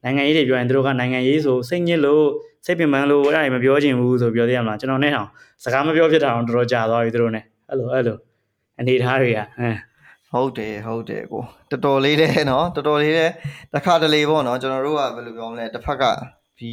[0.04, 2.26] နိုင်ငံရေးတွေပြောရင်သူတို့ကနိုင်ငံရေးဆိုစိတ်ညစ်လို့
[2.66, 5.28] စိတ်ပင်ပန်းလို့အဲ့ဒါတွေမပြောချင်ဘူးဆိုပြောသေးရမလားကျွန်တော်နဲ့တောင်
[5.64, 8.18] စကားမပြောဖြစ်တာတော့တော်တော်ကြာသွားပြီသူတို့နဲ့အဲ့လိုအဲ့လို
[8.80, 9.78] အနေထားတွေကဟမ်
[10.32, 13.30] ဟုတ်တယ်ဟုတ်တယ်ကိုတော်တော်လေးတဲ့နော်တော်တော်လေးတဲ့
[13.74, 16.04] တစ်ခါတလေပေါ့နော်ကျွန်တော်တို့ကဘယ်လိုပြောမလဲတစ်ဖက်က
[16.60, 16.72] ဒီ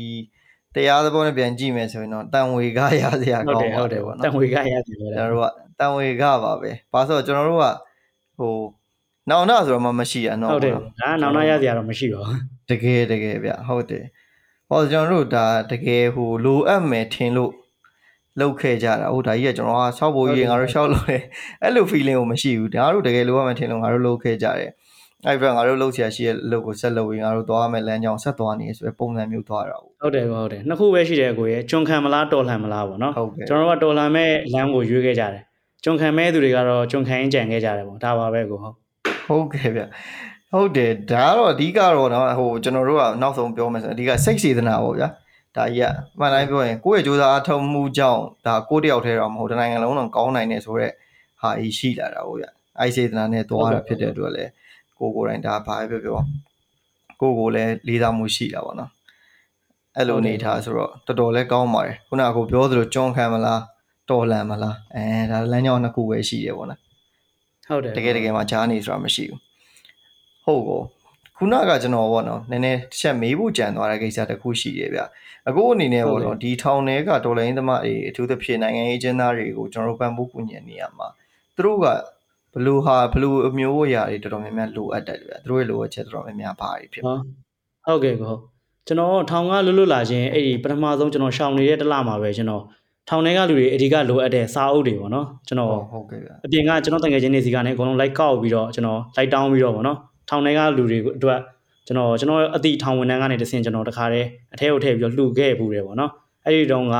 [0.74, 5.46] တရားသဘောနဲ့ပြန်ကြည့်မယ်ဆိုရင်တော့တန်ဝေကရစရာကောင်းပါတယ်ပေါ့နော်တန်ဝေကရစီကျွန်တော်တို့က
[5.78, 7.66] တန်ဝေကပါပဲဘာလို့ဆိုတော့ကျွန်တော်တို့က
[8.38, 8.54] ဟို
[9.30, 10.80] နောင်နာဆိုတော့မှမရှိရနော်ဟုတ်တယ်ဒါ
[11.22, 12.38] နောင်နာရစရာတော့မရှိပါဘူး
[12.70, 14.04] တကယ်တကယ်ဗျဟုတ်တယ်
[14.68, 17.52] ဟောကျွန်တော်တို့ဒါတကယ်ဟိုလိုအပ်မယ်ထင်လို့
[18.40, 21.18] လောက်ခဲ့ကြတာဟုတ်ဒါကြီးကကျွန်တော်ကဆောက်ဖို့ကြီးငါတို့ရှောက်လို့လေ
[21.62, 24.70] အဲ့လို feeling ကိုမရှိဘူးဒါတို့တကယ်လိုအပ်မယ်ထင်လို့ငါတို့လောက်ခဲ့ကြတယ်
[25.26, 33.12] အဲ့ဘက်ငါတို့လှုပ်ရှားရှိရဲ့လှုပ်ကိုဆက်လုပ်ပြီးငါတို့သွားမယ်လမ်းကြောင်းဆက်သွားနေဆိုပဲပုံစံမျိုးသွားတာ ဟုတ်ဟုတ်တယ်ဟုတ်တယ်နှစ်ခုပဲရှိတယ်ကိုရဲ့ကျွန်ခံမလားတော်လှန်မလားပေါ့နော်
[33.48, 35.42] ကျွန်တော်တို့ကတော်လှန်မဲ့လမ်းကိုရွေးခဲ့ကြတယ်
[35.84, 38.74] ကျွန်ခံမဲ့သူတွေကတော့ကျွန်ခံရင်ကြံခဲ့ကြတယ်ပေါ့ဒါပါပဲကိုဟုတ်
[39.26, 39.82] ဟုတ်ကဲ့ဗျ
[40.52, 45.08] ဟုတ်တယ်ဒါကတော့အဓိကတော့နော်ဟိုကျွန်တော်တို့ကနောက်ဆုံးပြောမယ်ဆိုအဓိကစိတ်စေတနာပေါ့ဗျာ
[45.56, 50.92] ဒါကြီးကမှန်တိုင်းပြောရင်ကိုယ့်ရဲ့ကြိုးစားအထောက်မှုကြောင့်ဒါကိုယ့်တယောက်တည်းတော့မဟုတ်တနိုင်ငံလုံးတော့ကောင်းနိုင်နေဆိုတော့
[51.40, 54.50] ဟာကြီးရှိလာတာပေါ့ဗျာအိုက်စေတနာနဲ့သွားတာဖြစ်တဲ့အတွက်လည်း
[54.98, 56.18] ကိုကိုယ်တိုင်ဒါဘာပဲပြောပြော
[57.20, 58.90] ကိုကိုလည်းလေးစားမှုရှိတာပေါ့နော်
[60.00, 63.60] အဲ့လိုအနေထားဆိုတော့တော်တော်လေးကောင်းပါတယ်ခုနကကိုပြောသလိုကျွန်းခံမလား
[64.10, 66.80] တော်လန်မလားအဲဒါလမ်းကြောင်းနှစ်ခုပဲရှိတယ်ပေါ့နော်
[67.68, 69.40] ဟုတ်တယ်တကယ်တကယ်မှဂျားနေဆိုတာမရှိဘူး
[70.44, 70.82] ဟုတ်ကော
[71.36, 75.00] ခုနကကျွန်တော်ပေါ့နော်နည်းနည်းတစ်ချက်မေးဖို့ကြံသွားတဲ့ကိစ္စတစ်ခုရှိတယ်ဗျ
[75.48, 81.08] အခုအနေနဲ့ပေါ့နော်ဒီထောင်တွေကဒေါ်လာရင်းသမားတွေအထူးသဖြင့်နိုင်ငံရေးကျင်းသားတွေကိုကျွန်တော်တို့ပံ့ပိုးကူညီနေရမှာ
[81.56, 81.86] သူတို့က
[82.54, 87.20] ဘလူဟာဘလူအမျိုးအရာတွေတော်တော်များများလိုအပ်တယ်ဗျသူတို့ရဲ့လိုအပ်ချက်တော်တော်များများဘာတွေဖြစ်ဟုတ်
[87.86, 88.38] ဟုတ်ကဲ့ဟုတ်
[88.86, 92.62] ကျွန်တော်ထောင်ကလွတ်လွတ်လာခြင်းအဲ့ဒီပထမဆုံးကျွန်တော်ရှောင်နေတဲ့တလမှာပဲကျွန်တော်
[93.08, 101.40] ထောင်ထဲကလူတွေအဓိကလိုအပ်တဲ့စာအုပ်တွေပေါ့နော်ကျွန်တော်ဟုတ်ကဲ့ဗျအပြင်ကကျွန်တော်တငယ်ချင်းတွေစီကနေအကုန်လုံးလိုက်ကောက်ပြီးတော့ကျွန်တော်လိုက်တောင်းပြီးတော့ပေါ့နော်ထောင်ထဲကလူတွေအတွက်
[101.86, 106.10] ကျွန်တော်ကျွန်တော်အတိထောင်ဝန်ထမ်းကနေတဆင့်ကျွန်တော်တခါတည်းအထဲကိုထည့်ပြီးတော့လှူခဲ့ပူတယ်ပေါ့နော်
[106.44, 106.96] အဲ့ဒီတုန်းက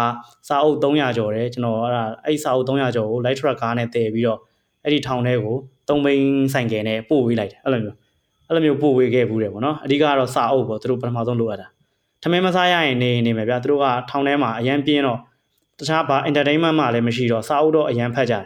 [0.49, 4.39] စာအုပ်300ကျော်တယ်ကျွန်တော်အဲ့ဒါအဲ့စာအုပ်300ကျော်ကို light truck ကားနဲ့တည်ပြီးတော့
[4.85, 5.57] အဲ့ဒီထောင်ထဲကို
[5.89, 7.97] 3ဘိန်းဆိုင်ကယ်နဲ့ပို့ဝေးလိုက်တယ်အဲ့လိုမျိုး
[8.51, 11.67] အဲ့လိုမျိုးပို့ဝေးခဲ့ဘူးတယ်ပေါ့နော်အဓိကတော့စာအုပ်ပေါ့သူတို့ပထမဆုံးလိုအပ်တာ
[12.23, 15.19] ထမင်းမစားရရင်နေနေမယ်ဗျာသူတို့ကထောင်ထဲမှာအရန်ပြင်းတော့
[15.79, 18.45] တခြားဘာ entertainment မှလည်းမရှိတော့စာအုပ်တော့အရန်ဖတ်ကြတယ်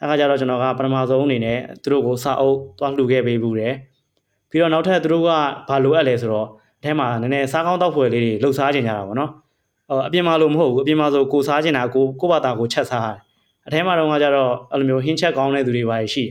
[0.00, 3.74] အဲ့ခါကျတော့ကျွန်တော်ကပထမဆုံးအနေနဲ့သူတို့ကိုစာအုပ်သွားလှူခဲ့ပေးဘူးတယ်
[4.50, 5.30] ပြီးတော့နောက်ထပ်သူတို့က
[5.68, 9.30] ဘာလိုအပ်လဲဆိုတော့အထဲမှာနည်းနည်းစားကောင်းတောက်ဖွယ်လေးတွေလှုပ်ရှားကြင်ကြတာပေါ့နော်
[10.06, 13.18] အပြင်မှာလို့မဟုတ်ဘူးအပြင်မှာဆိုကိုစားကျင်တာကိုကိုဘာသာကိုချက်စားရတယ်
[13.66, 16.24] အထဲမှာတော့ကကြတော့အဲ့လိုမျိုးဟင်းချက်ကောင်းတဲ့သူတွေပါရှိ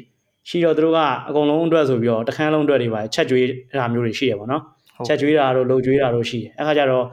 [0.50, 3.46] ရှိတော့သူတို့ကအကုန်လုံးအတွက်ဆိုပြီးတော့တခန်းလုံးအတွက်တွေပါချက်ကြွေး
[3.80, 4.62] တာမျိုးတွေရှိရပါတော့
[5.08, 7.06] ချက်ကြွေးတာတို့လှုပ်ကြွေးတာတို့ရှိတယ်အဲ့ခါကျတော့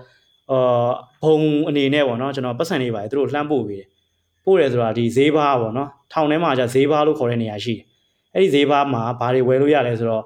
[0.53, 0.89] အာ
[1.25, 1.37] ဘုံ
[1.69, 3.89] အနေနဲ့ပေါ့နော်ကျွန်တော်ပတ်စံလေးပါတယ်သူတို့လှမ်းပို့ပေးတယ်
[4.45, 7.83] ပို့တယ်ဆိုတာဒီဈေးဘားပေါ့နော်ထောင်ထဲမှာじゃဈေးဘားလို့ခေါ်တဲ့နေရာရှိတယ်
[8.35, 10.25] အဲ့ဒီဈေးဘားမှာဘာတွေဝယ်လို့ရလဲဆိုတော့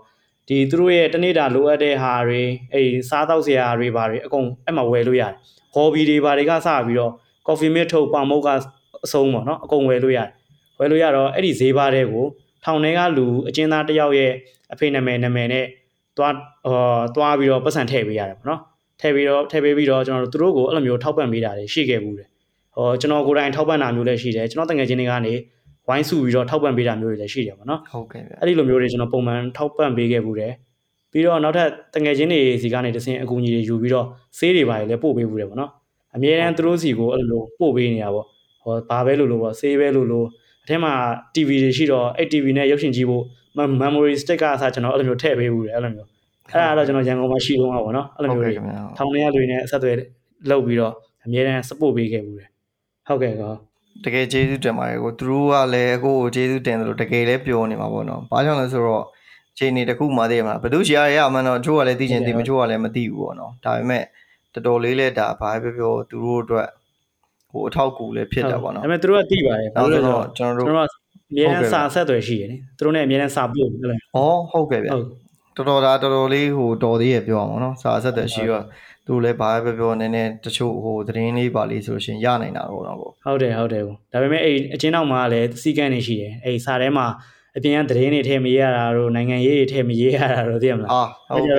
[0.48, 2.42] ဒီသူတို့ရဲ့တနေ့တာလိုအပ်တဲ့ဟာတွေ
[2.72, 5.34] အဲ့စားတောက်စရာတွေဘာတွေအကုန်အဲ့မှာဝယ်လို့ရတယ်
[5.74, 7.12] ဟော်ဘီတွေဘာတွေကစပြီးတော့
[7.46, 8.48] coffee mate ထုတ်ပေါင်မုတ်က
[9.04, 10.28] အဆုံးပေါ့နော်အကုန်ဝယ်လို့ရတယ်
[10.78, 12.24] ဝယ်လို့ရတော့အဲ့ဒီဈေးဘားတဲ့ကို
[12.64, 14.32] ထောင်ထဲကလူအကျဉ်းသားတယောက်ရဲ့
[14.72, 15.66] အဖေနာမည်နာမည်နဲ့
[16.16, 16.34] သွား
[16.66, 18.60] ဟောသွားပြီးတော့ပတ်စံထည့်ပေးရတယ်ပေါ့နော်
[19.00, 22.28] ထည့်ပြီးတော့ထည့်ပေးပြီးတော့ကျွန်တော်တို့သူတို့ကိုအဲ့လိုမျိုးထောက်ပံ့ပေးတာတွေရှိခဲ့ဘူးတယ်
[22.74, 25.34] ဟောကျွန်တော်ကိုယ်တိုင်ထောက်ပံ့တာမျိုးလည်းရှိတယ်ကျွန်တော်တငယ်ချင်းတွေကနေ
[25.88, 30.52] ဝိုင်းစုပြီးတော့ထောက်ပံ့ပေးတာမျိုးတွေလည်းရှိတယ်ပေါ့နော်ဟုတ်ကဲ့ဗျအဲ့ဒီလိုမျိုးတွေကျွန်တော်ပုံမှန်ထောက်ပံ့ပေးခဲ့ဘူးတယ်
[31.12, 34.06] ပြီးတော့နောက်ထပ်တငယ်ချင်းတွေစီကနေတစင်အကူအညီတွေယူပြီးတော့
[34.38, 35.70] ဆေးတွေပါလည်းပို့ပေးဘူးတယ်ပေါ့နော်
[36.14, 38.26] အမြဲတမ်းသူတို့စီကိုအဲ့လိုပို့ပေးနေတာပေါ့
[38.62, 40.30] ဟောဘာပဲလို့လို့ပေါ့ဆေးပဲလို့လို့အ
[40.70, 40.92] ထက်မှာ
[41.34, 43.24] TV တွေရှိတော့အဲ့ TV နဲ့ရုပ်ရှင်ကြည့်ဖို့
[43.82, 46.08] memory stick ကအစားကျွန်တော်အဲ့လိုမျိုးထည့်ပေးဘူးတယ်အဲ့လိုမျိုး
[46.52, 48.52] အဲ့ဒါတော့ကျွန်တော်ရန်ကုန်မှာရှိတော့မှာပေါ့နော်အဲ့လိုမျိုးတွေ
[48.96, 49.96] ထောင်ထဲကလူတွေနဲ့ဆက်သွယ်
[50.50, 52.48] လုပ်ပြီးတော့အများအား support ပေးခဲ့ဘူးတယ်
[53.08, 53.52] ဟုတ်ကဲ့ကော
[54.04, 59.04] တကယ်ကျေးဇူးတင်ပါတယ်ကိုသူတို့ကလည်းကိုကိုကျေးဇူးတင်တယ်လို့တကယ်လည်းပြောနေမှာပေါ့နော်ဘာကြောင့်လဲဆိုတော့
[59.58, 64.04] ခြေနေတစ်ခုမှသိရမှာဘယ်သူရှာရရမှန်းတော့ချို့ကလည်းသိချင်သိမချို့ကလည်းမသိဘူးပေါ့နော်ဒါပေမဲ့
[64.54, 66.68] တော်တော်လေးလဲဒါဘာပဲပြောသူတို့အတွက်
[67.52, 70.88] ဟိုအထောက်ကူလည်းဖြစ်တာပေါ့နော်ဒါပေမဲ့သူတို့ကသိပါတယ်ဘာလို့လဲဆိုတော့ကျွန်တော်တို့ကျွန်တော်
[71.30, 73.98] အများနဲ့စာဆက်သွယ်ရှိရယ်နိသူတို့နဲ့အများနဲ့စာပို့ပြီးလဲဩ
[74.50, 78.64] ဟုတ်ကဲ့ဗျတော်တော်ဒါတော်တော်လေးဟိုတော်သေးရပြောအောင်နော်စာဆက်သွယ်ရှိတော့
[79.06, 83.82] သူလည်းဘာပဲပြောနည်းနည်းတချို့ဟိုသတင်းလေးပါလေးဆိုလို့ရှိရင်ရနိုင်တာတော့ပေါ့ဟုတ်တယ်ဟုတ်တယ်
[84.12, 87.06] ဒါပေမဲ့အဲ့အချင်းနောက်မှာလည်းစီကန်းနေရှိတယ်အဲ့စာထဲမှာ
[87.56, 91.58] အပြင်ကသတင်းတွေထည့်မရေးရတာတို့နိုင်ငံရေးတွေထည့်မရေးရတာတို့သိရမလားအာဟုတ်ကဲ့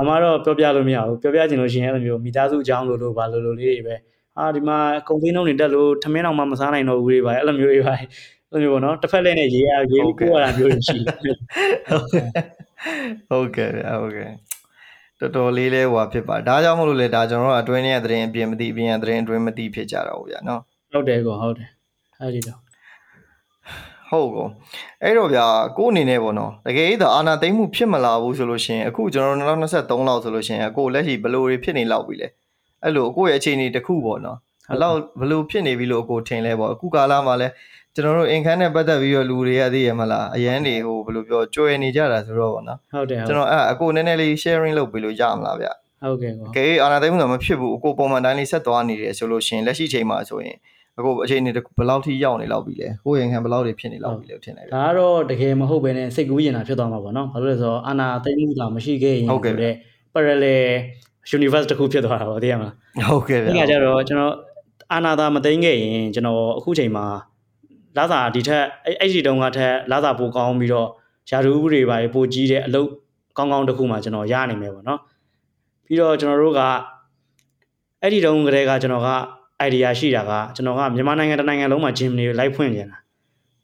[0.00, 3.96] အမတော့ပြောပြလို့မရဘူးပြောပြချင်လို့ရှိရင်အဲ့လိုမျိုးမိသားစုအကြောင်းလို့လို့ဘာလို့လို့လေးတွေပဲ
[4.38, 8.06] အာဒီမှာကုန်သိန်းလုံးတွေတက်လို့ထမင်းအောင်မှမစားနိုင်တော့ဘူးတွေပါအဲ့လိုမျိုးတွေပါအဲ့
[8.52, 10.96] လိုမျိုးပေါ့နော်တစ်ဖက်လက်နဲ့ရေးရရေးပြီးကိုရတာမျိုးရှိ
[13.28, 13.70] ဟုတ်ကဲ့
[14.00, 14.30] ဟုတ်ကဲ့
[15.20, 20.60] တော်တော်လေးလဲဟွာဖြစ်ပါဒါကြောင့်မလို့လေဒါကျွန်တော်တို့အတွင်းရဲ့သတင်းအပြင်မသိအပြင်ရဲ့သတင်းအတွင်းမသိဖြစ်ကြတော့ဘူးဗျာနော်
[20.92, 21.68] ဟုတ်တယ်ကောဟုတ်တယ်
[22.20, 22.58] အဲ့ဒီတော့
[24.10, 24.48] ဟုတ်ကော
[25.02, 25.46] အဲ့တော့ဗျာ
[25.76, 32.28] ကိုအနေနဲ့ပေါ့နော်တကယ်ဒါအာနာသိမ့်မှုဖြစ်မလာဘူးဆိုလို့ရှိရင်အခုကျွန်တော်တို့2023လောက်ဆိုလို့ရှိရင်ကိုလက်ရှိဘလို့တွေဖြစ်နေလောက်ပြီလေ
[32.84, 34.38] အဲ့လိုကိုရဲ့အခြေအနေတစ်ခုပေါ့နော်
[34.70, 37.48] ဘလောက်ဘလို့ဖြစ်နေပြီလို့ကိုထင်လဲပေါ့အခုကာလမှာလဲ
[37.94, 45.68] ကျွန်တော်တို့အင်ခန်းနဲ့ပတ်သက်ပြီးတော့လူတွေကသိရမလားအရန်တွေဟိုဘယ်လိုပြောကြွယ်နေကြတာဆိုတော့ပေါ့နော်ဟုတ်တယ်ကျွန်တော်အဲ့အကိုနည်းနည်းလေး sharing လုပ်ပေးလို့ရမလားဗျ
[46.02, 50.56] ဟုတ်ကဲ့ကောကဲအာနာသိမှုကမဖြစ်ဘူးအကိုပုံမှန်တိုင်းလေးဆက်သွားနေတယ်ဆိုလို့ရှိရင်လက်ရှိချိန်မှာဆိုရင်
[50.98, 59.74] အခုအချိန်နေဘယ်လောက်ထိရောက်နေလောက်ပြီလဲကိုရင်ခံဘယ်လောက်တွေဖြစ်နေလောက်ပြီလဲထင်တယ်ဒါကတော့တကယ်မဟုတ်ဘဲနဲ့စိတ်ကူးရင်တာဖြစ်သွားမှာပေါ့နော်ဘာလို့လဲဆိုတော့အာနာသိမှုတာမရှိခဲ့ရင်ဆိုတော့
[60.14, 60.62] parallel
[61.36, 62.74] universe တစ်ခုဖြစ်သွားတာပေါ့သိရမလား
[63.10, 64.34] ဟုတ်ကဲ့ဗျာဒီကကြတော့ကျွန်တော်
[64.92, 67.04] အာနာသာမသိခဲ့ရင်ကျွန်တော်အခုချိန်မှာ
[67.96, 70.88] လာစာဒီထက်အဲ့အဲ့ဒီတုန်းကထက်လာစာပိုကောင်းပြီးတော့
[71.30, 72.88] ယာတူဥပဒေပါပိုကြီးတဲ့အလုပ်
[73.36, 75.00] ကောင်းကောင်းတစ်ခုမှကျွန်တော်ရနိုင်မယ်ပေါ့နော်
[75.84, 76.60] ပြီးတော့ကျွန်တော်တို့က
[78.02, 79.10] အဲ့ဒီတုန်းကတည်းကကျွန်တော်က
[79.66, 82.98] idea ရှိတာကကျွန်တော်ကမြန်မာနိုင်ငံတနိုင်ငံလုံးမှာ gym တွေလိုက်ဖွင့်နေတာ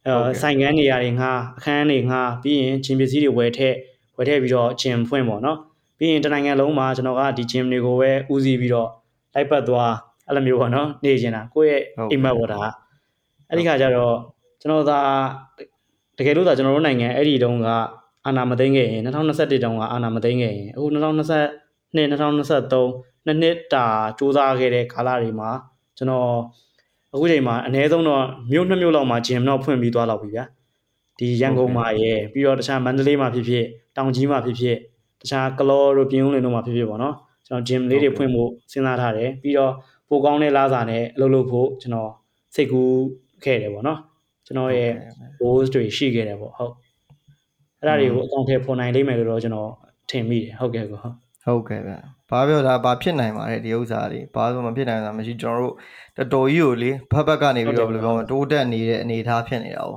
[0.07, 3.77] အဲဆိုင်ကန်းနေရာတွေငှားအခန်းတွေငှားပြီးရင် gym ပစ္စည်းတွေဝယ်ထည့်
[4.16, 5.59] ဝယ်ထည့်ပြီးတော့ gym ဖွင့်ပေါ့နော်
[6.03, 8.91] ပြီးရင်တနိုင်ငံလုံးမှာကျွန်တော်ကဒီ gym တွေကိုပဲဦးစီးပြီးတော့
[9.35, 9.93] လိုက်ပတ်သွား
[10.27, 12.61] အဲ့လိုမျိုးပေါ့နော်နေကျင်တာကိုယ့်ရဲ့အိမ်မက်ဝတာ
[13.49, 14.17] အဲ့ဒီခါကျတော့
[14.61, 14.99] ကျွန်တော်သာ
[16.19, 17.69] တကယ်လို့သာကျွန်တော်တို့နိုင်ငံအဲ့ဒီတုန်းက
[18.25, 20.97] အာဏာမသိမ်းခဲ့ရင်2021တုန်းကအာဏာမသိမ်းခဲ့ရင်အခု2022
[21.95, 21.97] 2023
[23.27, 23.87] နှစ်နှစ်တာ
[24.19, 25.51] စူးစမ်းခဲ့တဲ့ကာလတွေမှာ
[25.97, 26.31] ကျွန်တော်
[27.15, 30.45] အခုချိန်မှာအနည်းဆုံးတော့မြို့နှစ်မြို့လောက်မှာဂျင်တော့ဖွင့်ပြီးသွားတော့ပြီဗျာ
[31.19, 34.77] ဒီရန်ကုန်မှာရယ်ပြီးတော့တခြားမန္တလေးမှာဖြစ်ဖြစ်တောင်ကြီးမှာဖြစ်ဖြစ်
[35.23, 37.15] တခြားကလောတို့ပြင်းဦးလင်တို့မှာဖြစ်ဖြစ်ပေါ့နော်
[37.47, 39.73] ကျွန်တော်ဂျင်လေးတွေဖွင့်ဖို့စဉ်းစားထားတယ်ပြီးတော့
[40.09, 42.11] ပိုကောင်းတဲ့လာစာနဲ့အလုပ်လုပ်ဖို့ကျွန်တော်
[42.55, 42.93] စိတ်ကူး
[43.45, 43.99] ခဲ့တယ်ပေါ့နော်
[44.47, 44.93] ကျွန်တော်ရဲ့
[45.41, 46.73] goals တွေရှိခဲ့တယ်ပေါ့ဟုတ်
[47.81, 49.71] အဲ့ဒါတွေကိုအကောင့်ထဲပေါ်နိုင်လိမ့်မယ်လို့တော့ကျွန်တော်
[50.11, 51.95] ထင်မိတယ်ဟုတ်ကဲ့ကောဟုတ်ဟုတ်ကဲ့ဗျ
[52.31, 55.75] ဘာပြောတာဘာဖြစ်နိုင်ပါလဲဒီဥစ္စာတွေဘာလို့မဖြစ်နိုင်တာမရှိကျွန်တော်တို့
[56.17, 59.93] တော်တော်ကြီးကိုလေဘက်ဘက်ကနေပြီးတော့ဘယ်လိုပြောမလဲတိုးတက်နေတဲ့အနေအထားဖြစ်နေတာ哦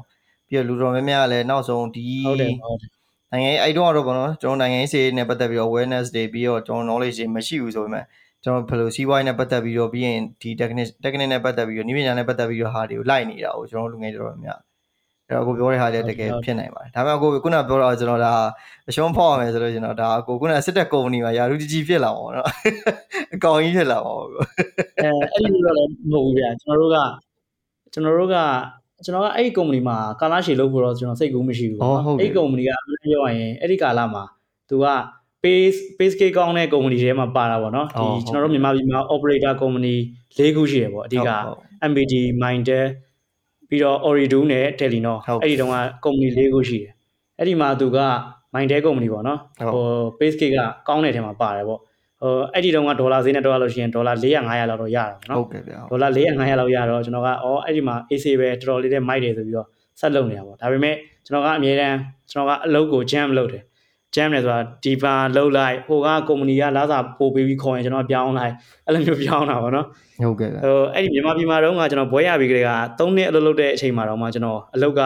[0.48, 2.90] ပြီးတော့လူတော်များများလည်းနောက်ဆုံးဒီဟုတ်တယ်ဟုတ်တယ်
[3.36, 8.06] နိုင်ငံရေးအဲ့တော့တော့ဘောနော်ကျွန်တော်နိုင်ငံရေးစေနဲ့ပတ်သက်ပြီးတော့ awareness တွေပြီးတော့ကျွန်တော် knowledge တွေမရှိဘူးဆိုပေမဲ့
[8.44, 14.60] ကျွန်တော်ဘယ်လိုစီးပွားရေးနဲ့ပတ်သက်ပြီးတော့ပြီးရင်ဒီ technique technique နဲ့ပတ်သက်ပြီးတော့နည်းပညာနဲ့ပတ်သက်ပြီးတော့ဟာတွေကိုလိုက်နေတာ哦ကျွန်တော်လူငယ်တော်တော်များ
[15.28, 18.34] အဲ့တော့ကိုပြောတဲ့ဟာလည်းတကယ်ဖြစ်နိုင်ပါတယ်ဒါပေမဲ့ကိုခုနပြောတော့ကျွန်တော်ဒါ
[18.90, 22.48] အရှုံးဖောက်ရမယ်ဆိုလို့ကျွန်တော်ဒါကိုခုနစစ်တက်ကုမ္ပဏီမှာယာရုကြီးကြီးဖြစ်လာပါတော့နော်
[23.34, 24.30] အကောင်ကြီးဖြစ်လာပါဘူး
[25.04, 26.98] အဲအဲ့ဒီလိုတော့လည်းမဟုတ်ဘူးဗျာကျွန်တော်တို့က
[27.94, 28.38] ကျွန်တော်တို့က
[29.06, 32.72] ကျွန်တော်ကအဲ့ဒီကုမ္ပဏီမှာကာလရှည်လုပ်ဖို့တော့ကျွန်တော်စိတ်ကူးမရှိဘူးပေါ့နော်အဲ့ဒီကုမ္ပဏီက
[33.04, 34.24] ပြောရရင်အဲ့ဒီကာလမှာ
[34.70, 34.86] သူက
[35.44, 39.96] base base case ကောင်းတဲ့ကုမ္ပဏီထဲမှာပါတာပေါ့နော်ဒီကျွန်တော်တို့မြန်မာပြည်မှာ operator company
[40.38, 41.30] ၄ခုရှိရပေါ့အဓိက
[41.90, 42.14] MBD
[42.44, 42.86] Mindel
[43.70, 46.92] ပြီးတော့ Oridu နဲ့ Telenor အဲ့ဒီတုန်းက company ၄ခုရှိတယ်
[47.40, 48.00] အဲ့ဒီမှာသူက
[48.54, 49.40] Mindel company ပေါ့နော်
[49.74, 49.86] ဟို
[50.20, 51.80] base case ကကောင်းတဲ့ထဲမှာပါတယ်ပေါ့
[52.26, 59.68] ဟိုအဲ့ဒီတုန်းကဒေါ်လာဈေးနဲ့တွက်လို့ရှိရင်ဒေါ်လာ400 500လောက်တော့ရတာပေါ့နော်ဟုတ်ကဲ့ဗျာဒေါ်လာ400 500လောက်ရတော့ကျွန်တော်ကအော်အဲ့ဒီမှာ AC ပဲတော်တော်လေးနဲ့မိုက်တယ်ဆိုပြီးတော့
[60.00, 60.96] ဆက်လုပ်နေတာပေါ့ဒါပေမဲ့
[61.26, 61.98] ကျွန်တော်ကအမြဲတမ်း
[62.32, 63.64] ကျွန်တော်ကအလုပ်ကို jam လုပ်တယ်
[64.16, 68.54] jam တယ်ဆိုတာဒီပါလှုပ်လိုက်ဟိုကကုမ္ပဏီကလာစာပို့ပေးပြီးခေါ်ရင်ကျွန်တော်ပြောင်းလိုက်
[68.86, 69.86] အဲ့လိုမျိုးပြောင်းတာပေါ့နော်
[70.24, 75.02] ဟုတ်ကဲ့ဟိုအဲ့ဒီမြန်မာပြည်မှာတော့ကကျွန်တော်ဘွဲရပြီးကလေးက3နှစ်အလုပ်လုပ်တဲ့အချိန်မှာတော့မှကျွန်တော်အလုပ်က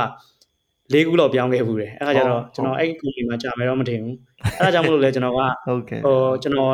[0.93, 4.15] ၄ခုလောက်ပြောင်းခဲ့ဘူးတယ်အဲ့ဒါကြတော့ကျွန်တော်အဲ့ဒီကုမ္ပဏီမှာကြာမယ်တော့မထင်ဘူး
[4.61, 6.73] အဲ့ဒါကြောင့်မလို့လဲကျွန်တော်ကဟုတ်ကဲ့ဟိုကျွန်တော်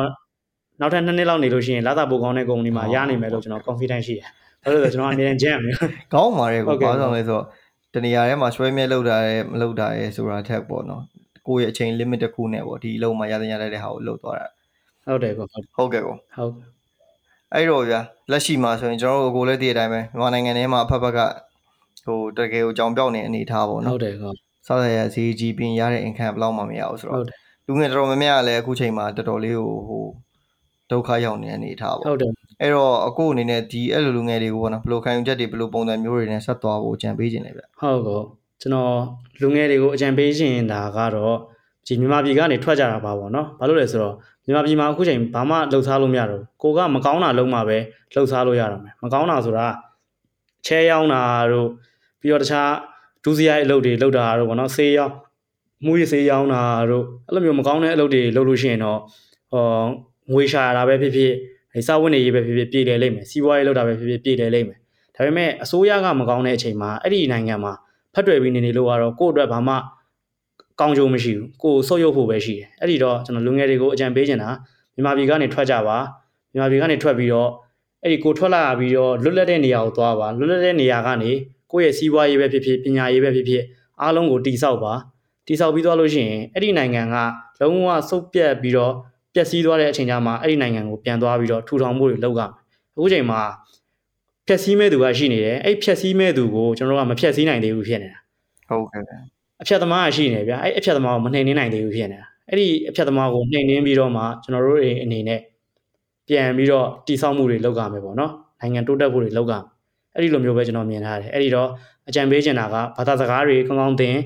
[0.80, 4.28] နောက်ထပ်2နှစ်လောက်နေလို့ရှိရင်လာစာပို့ကောင်းတဲ့ကုမ္ပဏီမှာရနိုင်မယ်လို့ကျွန်တော် confidence ရှိတယ်
[4.64, 5.72] ဘာလို့လဲဆိုတော့ကျွန်တော်အမြဲတမ်း jam နေ
[6.14, 7.44] ကောင်းပါတယ်ကိုဘာလို့လဲဆိုတော့
[7.94, 11.02] တနေရာထဲမှာရွှဲမြဲလောက်တာရဲမလောက်တာရဲဆိုတာထက်ပေါ့နော်
[11.46, 14.46] ကိုယ့်ရဲ့အချိန် limit တစ်ခုနဲ့ပေါ့ဒီအလုံးမှာရတဲ့ရတဲ့ဟာကိုလုပ်သွားတာ
[15.06, 15.46] ဟုတ်တယ်ကော
[15.76, 16.52] ဟုတ်ကဲ့ကောဟုတ်
[17.54, 18.00] အဲ့တော့ဗျာ
[18.30, 21.20] လက်ရှိမှာဆိုရင်ကျွန်တော်တို့ကိုလည်းတည်တဲ့အတိုင်းပဲမြန်မာနိုင်ငံထဲမှာအဖက်ဖက်က
[22.06, 24.32] ဟိုတကယ်ကိုကြောင်ပြောက်နေအနေထားပေါ့နော်ဟုတ်တယ်ကော
[24.66, 30.04] စားရရဈေးကြီးပြင်ရတဲ့ income ဘယ်လောက်မှမရဘူးဆိုတော့ဟုတ်တယ်လူငယ်တော်တော်များများကလည်းအခုချိန်မှာတော်တော်လေးကိုဟို
[30.90, 32.30] ဒုက္ခရောက်နေတဲ့အနေအထားပေါ့ဟုတ်တယ်
[32.60, 38.20] အဲ့တော့အခုအနေနဲ့ဒီအဲ့လိုလူငယ်တွေကိုပေါ့နော်ဘယ်လိုခံယူချက်တွေဘယ်လိုပုံစံမျိုးတွေနဲ့ဆက်သွားဖို့ကြံပေးခြင်းလဲဗျဟုတ်ကော
[38.60, 38.94] ကျွန်တော်
[39.42, 41.36] လူငယ်တွေကိုအကြံပေးရှင်တာကတော့
[41.86, 44.14] ဒီမြန်မာပြည်ကနေထွက်ကြတာပါပေါ့နော်ဘာလို့လဲဆိုတော့
[44.44, 47.78] မြန်မာပြည်မှာအခုချိန်ဘာမှလှုပ်ရှားလို့မရတော့ဘူးကိုကမကောင်းတာလုံးမှပဲ
[48.14, 49.66] လှုပ်ရှားလို့ရတော့မယ်မကောင်းတာဆိုတာ
[50.66, 51.22] ချဲရောင်းတာ
[51.52, 51.68] တို့
[52.20, 52.70] ပြီးတော့တခြား
[53.24, 55.14] ဒုစရိုက်အလုပ်တွေလုပ်တာတို့ပေါ့နော်ဆေးရောင်း
[55.84, 58.98] မှုရဆေးရောင်းတာတို့အဲ့လိုမျိုးမကောင်းတဲ့အလုပ်တွေလုပ်လို့ရှိရင်တော့
[59.52, 59.84] ဟော
[60.32, 61.32] ငွေရှာတာပဲဖြစ်ဖြစ်
[61.74, 64.78] အဲစာဝန်တွေရေးပဲဖြစ်ဖြစ်ပြည်တယ်လိမ့်မယ်စီးပွားရေးလုပ်တာပဲဖြစ်ဖြစ်ပြည်တယ်လိမ့်မယ်
[65.14, 67.72] ဒါပေမဲ့အစိုးရကမကောင်းတဲ့အချိန်မှာအဲ့ဒီနိုင်ငံမှာ
[68.14, 69.74] ဖတ်တွေ့ပြီးနေနေလို့ကတော့ကိုယ့်အတွက်ဘာမှ
[70.80, 74.50] ကောင်းကျိုးမရှိဘူးကိုယ်ဆုတ်ယုတ်ဖို့ပဲရှိတယ်အဲ့ဒီတော့ကျွန်တော်လူငယ်တွေကိုအကြံပေးချင်တာ
[74.94, 75.98] မြန်မာပြည်ကနေထွက်ကြပါ
[76.52, 77.50] မြန်မာပြည်ကနေထွက်ပြီးတော့
[78.02, 81.30] အဲ့ဒီကိုထွက်လာပြီးတော့လွတ်လပ်တဲ့နေရာကိုသွားပါလွတ်လပ်တဲ့နေရာကနေ
[81.72, 83.62] ကိုယ့်ရဲ့စီးပွားရေးပဲဖြစ်ဖြစ်ပညာရေးပဲဖြစ်ဖြစ်
[84.02, 84.92] အားလုံးကိုတိဆောက်ပါ
[85.46, 87.16] တိဆောက်ပြီးသွားလို့ရှိရင်အဲ့ဒီနိုင်ငံက
[87.60, 88.92] လုံးဝစုပ်ပြတ်ပြီးတော့
[89.36, 92.50] ပျက်စီးသွားတဲ့အချိန်ကျမှအဲ့ဒီနိုင်ငံကိုပြန်သွားပြီးတော့ထူထောင်မှုတွေလုပ်ရမယ်
[92.96, 93.40] အခုချိန်မှာ
[94.46, 98.18] ဖြက်စီးမဲ့သူကရှိနေတယ်အဲ့ဖြက်စီးမဲ့သူကိုကျွန်တော်တို့ကမဖြက်စီးနိုင်သေးဘူးဖြစ်နေတာ
[98.68, 99.12] ဟုတ်ကဲ့ဗျ
[99.62, 105.40] အဖြတ်သမားကရှိနေဗျာအဲ့အဖြတ်သမားကိုမနှိမ်နှင်းနိုင်သေးဘူးဖြစ်နေတာအဲ့ဒီအဖြတ်သမားကိုနှိမ်နှင်းပြီးတော့မှကျွန်တော်တို့တွေအနေနဲ့
[106.28, 109.62] ပြန်ပြီးတော့တိဆောက်မှုတွေလုပ်ကြမယ်ပေါ့နော်နိုင်ငံတိုးတက်ဖို့တွေလုပ်ကြမယ်
[110.14, 111.68] အဲ့ဒီလိုမျိုးပဲကျွန်တော်မြင်ထားတယ်အဲ့ဒီတော့
[112.08, 114.16] အကြံပေးချင်တာကဘာသာစကားတွေကောင်းကောင်းသင်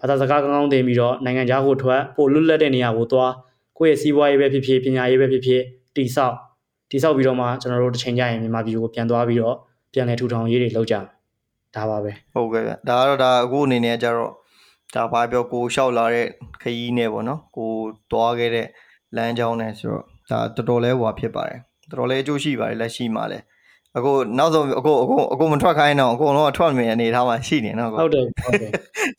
[0.00, 3.32] ဘာသာစကားကောင်းကောင်းသင်ပြီးတော့နိုင်ငံခြားကိုထွက်ပိုလွတ်လပ်တဲ့နေရာကိုသွား
[3.80, 5.62] ကိုယ့်ရဲ့စီးပွားရေးပဲဖြစ်ဖြစ်ပညာရေးပဲဖြစ်ဖြစ်
[5.96, 6.36] တိဆောက်
[6.90, 9.56] တိဆောက်ပြီးတော့မှကျွန်တော်တို့တစ်ချိန်ကျရင်မြန်မာပြည်ကိုပြန်သွားပြီးတော့
[9.92, 11.04] ပြန်လည်ထူထောင်ရေးတွေလုပ်ကြမယ်
[11.76, 14.32] ဒါပါပဲဟုတ်ကဲ့ဗျဒါကတော့ဒါအခုအနေနဲ့ကျတော့
[14.94, 16.26] ဒါဘာပြောကိုလျှောက်လာတဲ့
[16.62, 17.70] ခရီးနဲ့ပေါ့နော်ကို
[18.10, 18.66] သွားခဲ့တဲ့
[19.16, 21.60] လမ်းကြောင်းနဲ့ဆိုတော့ဒါတော်တော်လဲဟွာဖြစ်ပါတယ်
[21.90, 23.38] တော်တော်လဲအကျိုးရှိပါတယ်လက်ရှိမှာလဲ
[23.96, 28.70] အခုနောက်ဆုံးအခုအခုအခုမထွက်ခိုင်းတော့အကုန်လုံးကထွက်မယ်အနေထားမှာရှိနေနော်ဟုတ်တယ်ဟုတ်တယ်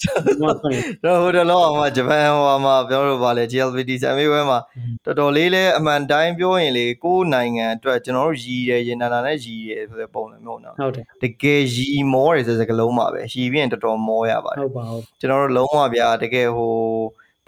[0.01, 4.59] ဒီမှာဖွင့်တော့ဟိုတလောကမှဂျပန်ဟိုမှာပြောလို့ပါလေ GLPT ဆံမေးပွဲမှာ
[5.05, 16.73] တော်တော်လေးလဲအမှန်တိုင်းပြောရင်လေကိုယ်နိုင်ငံအတွက်ကျွန်တော်တို့ရည်တယ်ရင်နာနာနဲ့ရည်တယ်ဆိုတဲ့ပုံစံမျိုးနော်ဟုတ်တယ်တကယ်ရည်မောတယ်ဆိုတဲ့စကားလုံးပါပဲရည်ပြီးရင်တော်တော်မောရပါတယ်ဟုတ်ပါဟုတ်ကျွန်တော်တို့လုံးဝဗျာတကယ်ဟို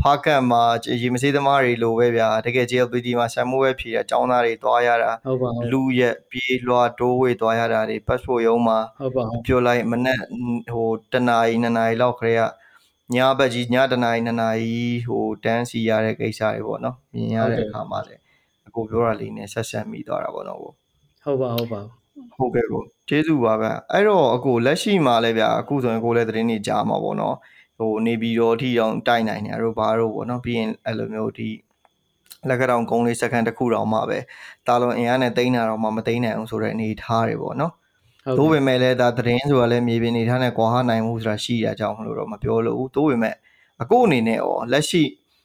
[0.04, 0.64] ဖားကတ်မှာ
[1.02, 10.20] ရေမစေးသမားတွေလိုပဲဗျာတကယ် GLPT မှာဆံမိုးပဲဖြေတာចောင်းသားတွေတွားရတာဟုတ်ပါဟုတ်လူရက်ပြေးလွှာတိုးဝေးတွားရတာတွေ passport ရုံးမှာဟုတ်ပါဟုတ်ပြောလိုက်မနဲ့
[10.72, 12.44] ဟိုတနာရီနှစ်နာရီလောက်ခရေက
[13.14, 14.76] ညဘက်ကြီးညတနာရီနှစ်နာရီ
[15.08, 18.22] ဟိုတန်းစီရတဲ့ကိစ္စတွေပေါ့နော်မြင်ရတဲ့အခါမှာလည်း
[18.68, 20.72] အကိုပြောတာလေးနဲ့ဆက်ဆက်မိသွားတာပေါ့နော်ကို
[21.24, 21.82] ဟုတ်ပါဟုတ်ပါ
[22.38, 27.36] ဟုတ်ကဲ့ကိုကျေးဇူးပါဗျအဲ့တော့အကိုလက်ရှိမှာလည်းဗျအခုဆိုရင်ကိုလည်းသတင်းတွေကြားမှာပေါ့နော်
[27.78, 31.50] ဟိုနေပြီးတော့အထီအောင်တိုက်နိုင်နေရတော့ဘာလို့ပေါ့နော်ပြီးရင်အဲ့လိုမျိုးဒီ
[32.50, 34.20] လက်ကတောင်ကုန်းလေးစက္ကန့်တစ်ခုတောင်မှပဲ
[34.68, 37.74] တာလွန်အင်အားနဲ့တိန်းတာတော့မှမတိန်းနိုင်အောင်ဆိုတဲ့အနေထားတွေပေါ့နော်
[38.26, 43.36] ဟုတ်သို့ပေမဲ့လည်းဒါသတင်းဆိုတာလည်းမြေပြင်အနေထားနဲ့ကွာဟနိုင်မှုဆိုတာရှိရကြအောင်လို့တော့မပြောလို့ဘူးသို့ပေမဲ့
[43.82, 45.04] အခုအနေနဲ့ရောလက်ရှိ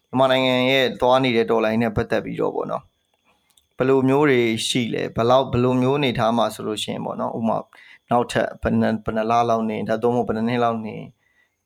[0.09, 2.83] မြန်မာနိုင်ငံရဲ့သွားနေတဲ့ဒေါ်လာရင်းနဲ့ပတ်သက်ပြီးတော့ပေါ့နော်
[3.77, 7.59] ဘယ်လိုမျိုးတွေရှိလဲဘယ်လောက်ဘယ်လိုမျိုးအနေထားမှာဆိုလို့ရှိရင်ပေါ့နော်ဥပမာ
[8.11, 10.97] နောက်ထပ်ဘယ်နှစ်ဘယ်နှစ်လလောက်နေဒါသုံးဖို့ဘယ်နှစ်နှစ်လောက်နေ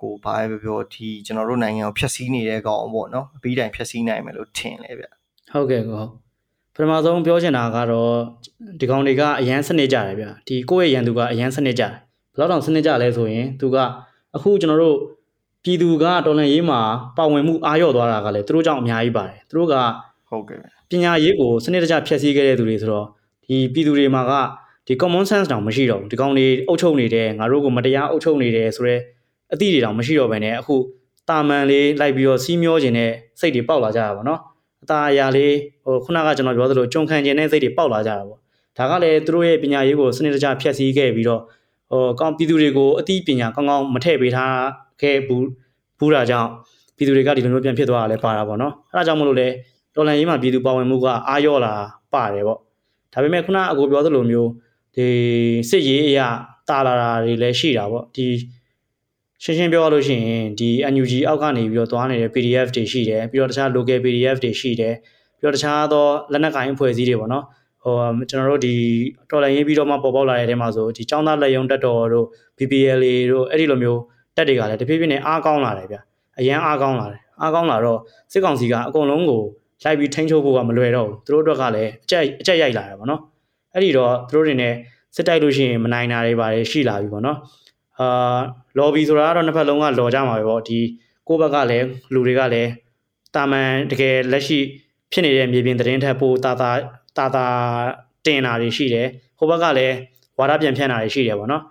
[0.02, 5.04] ကိုဘာပဲပြောပြောဒီကျွန်တော်တို့နိုင်ငံကိုဖျက်ဆီးနေတဲ့ကောင်ပေါ့နော်အပြီးတိုင်ဖျက်ဆီးနိုင်မယ်လို့ထင်လဲဗျ
[5.52, 6.02] ဟုတ်ကဲ့ကော
[6.74, 8.14] ပထမဆုံးပြောချင်တာကတော့
[8.80, 11.92] ဒီကောင်တွေကအရန်စနစ်ကြတယ်ဗျဒီကိုယ့်ရဲ့ရန်သူကအရန်စနစ်ကြတယ်
[12.32, 13.76] ဘယ်တော့တောင်စနစ်ကြလဲဆိုရင်သူက
[14.36, 14.96] အခုကျွန်တော်တို့
[15.64, 16.80] ပြည်သူကတော်လန်ရေးမှာ
[17.16, 19.74] ပါဝင်မှုအားလျော့သွားတာကလည်းသူတို့ကြောင့်အများကြီးပါတယ်သူတို့က
[20.28, 23.06] ဟုတ်ကဲ့ဗျပညာရေးကိုစနစ်တကျဖျက်ဆီးခဲ့တဲ့သူတွေဆိုတော့
[23.46, 24.32] ဒီပြည်သူတွေမှာက
[24.86, 29.00] ဒီ common sense တောင်မရှိတော့ဘူးဒီကောင်တွေအုပ်ချုပ်နေတယ်ငါတို့ကိုမတရားအုပ်ချုပ်နေတယ်ဆိုတော့
[29.52, 30.76] အသည့်တွေတောင်မရှိတော့ဘဲနဲ့အခု
[31.28, 34.40] တာမန်လေးလိုက်ပြီးတော့စီးမျောခြင်းနဲ့စိတ်တွေပေါက်လာကြတာပေါ့နော်
[34.82, 38.38] အตาအရာလေးဟိုခုနကကျွန်တော်ပြောသလိုကြုံခံခြင်းနဲ့စိတ်တွေပေါက်လာကြတာပေါ့
[38.78, 41.42] ဒါကလည်းသူတို့ရဲ့ပညာရေးကိုစနစ်တကျဖျက်ဆီးခဲ့ပြီးတော့
[41.90, 44.54] ဟိုကောင်းပြည်သူတွေကိုအသိပညာကောင်းကောင်းမထည့်ပေးထား
[45.00, 45.46] ခဲ့ဘူး
[45.98, 46.48] ဘူးတာကြောင့်
[46.96, 49.48] ပြည်သူတွေကဒီလိုမျိုးပြန်ဖြစ်သွားတာလည်းပါတာပေါ့နော်အဲဒါကြောင့်မလို့လဲ
[49.94, 51.74] တော်လန်ရေးမှာပြည်သူပါဝင်မှုကအားရော့လာ
[52.14, 52.58] ပါတယ်ပေါ့
[53.12, 54.50] ဒါပေမဲ့ခုနအကိုပြောသလိုမျိုး
[54.96, 55.06] ဒီ
[55.70, 56.28] စစ်ရေးအရာ
[56.68, 58.26] တာလာတာတွေလည်းရှိတာပေါ့ဒီ
[59.44, 64.94] ရှင်းရှင်းပြောရလို့ရှိရင်ဒီ NUG အောက်ကနေပြီးတော့သွားနေတဲ့ PDF တွေရှိတယ်ပြီးတော့တခြား local PDF တွေရှိတယ်
[65.38, 67.44] ပြီးတော့တခြားသောလက်နက်ကိုင်အဖွဲ့အစည်းတွေပေါ့နော်
[67.82, 67.94] ဟို
[68.30, 68.74] ကျွန်တော်တို့ဒီ
[69.30, 72.26] တော်လန်ရေးပြီးတော့မှပေါ်ပေါက်လာတဲ့အဲမှာဆိုဒီចောင်းသားလက်ယုံတက်တော်တို့
[72.58, 74.00] BPLA တို့အဲ့ဒီလိုမျိုး
[74.36, 75.96] တက်တွေကလည်းတဖြည်းဖြည်းနဲ့အားကောင်းလာတယ်ဗျ
[76.38, 77.98] အရန်အားကောင်းလာတယ်အားကောင်းလာတော့
[78.32, 79.42] စစ်ကောင်စီကအကုန်လုံးကို
[79.84, 83.20] လိုက်ပြီးထိန်းချုပ်ဖို့ကမလွယ်တော့ဘူးသူတို့အတွက်ကလည်းအကြက်အကြက်ရိုက်လာတယ်ဗောနော်
[83.74, 84.74] အဲ့ဒီတော့သူတို့တွေနဲ့
[85.16, 87.38] စစ်တိုက်လို့ရှိရင်မနိုင်တာတွေပါတယ်ရှိလာပြီဗောနော်
[88.02, 88.38] အာ
[88.78, 90.78] လော်ဘီဆိုတာကတော့နှစ်ဖက်လုံးကလော်ကြမှာပဲဗောဒီ
[91.28, 92.70] ကိုယ့်ဘက်ကလည်းလူတွေကလည်း
[93.34, 94.58] တာမန်တကယ်လက်ရှိ
[95.12, 96.70] ဖြစ်နေတဲ့မြေပြင်သတင်းထက်ပိုတာတာ
[97.16, 97.46] တာတာ
[98.24, 99.06] တင်တာတွေရှိတယ်
[99.38, 99.94] ဟိုဘက်ကလည်း
[100.38, 101.62] ဝါဒပြန်ဖြန့်တာတွေရှိတယ်ဗောနော်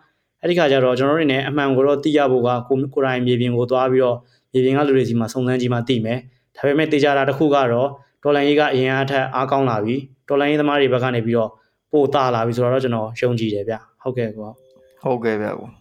[0.42, 4.18] အဲ့ဒီခါကျတော့ကျွန်တော်တို့တွေနဲ့အမှန်ကိုတော့သိရဖို့ကကိုကိုယ်တိုင်မြေပြင်ကိုသွားပြီးတော့
[4.54, 6.20] မြေပြင်ကလူတွေစီမှာစုံစမ်းကြည့်မှသိမယ်
[6.56, 9.96] ဒါပေမဲ့တေချာတာတစ်ခုကတော့တော်လန်ရေးကအရင်အထက်အားကောင်းလာပြီ
[10.28, 11.50] တော်လန်ရေးသမားတွေဘက်ကနေပြီးတော့
[11.92, 14.50] ပို့တာလာပြီဆိုတော့ကျွန်တော်ယုံကြည်တယ်ဗျဟုတ်ကဲ့ကော
[15.04, 15.81] ဟုတ်ကဲ့ဗျကို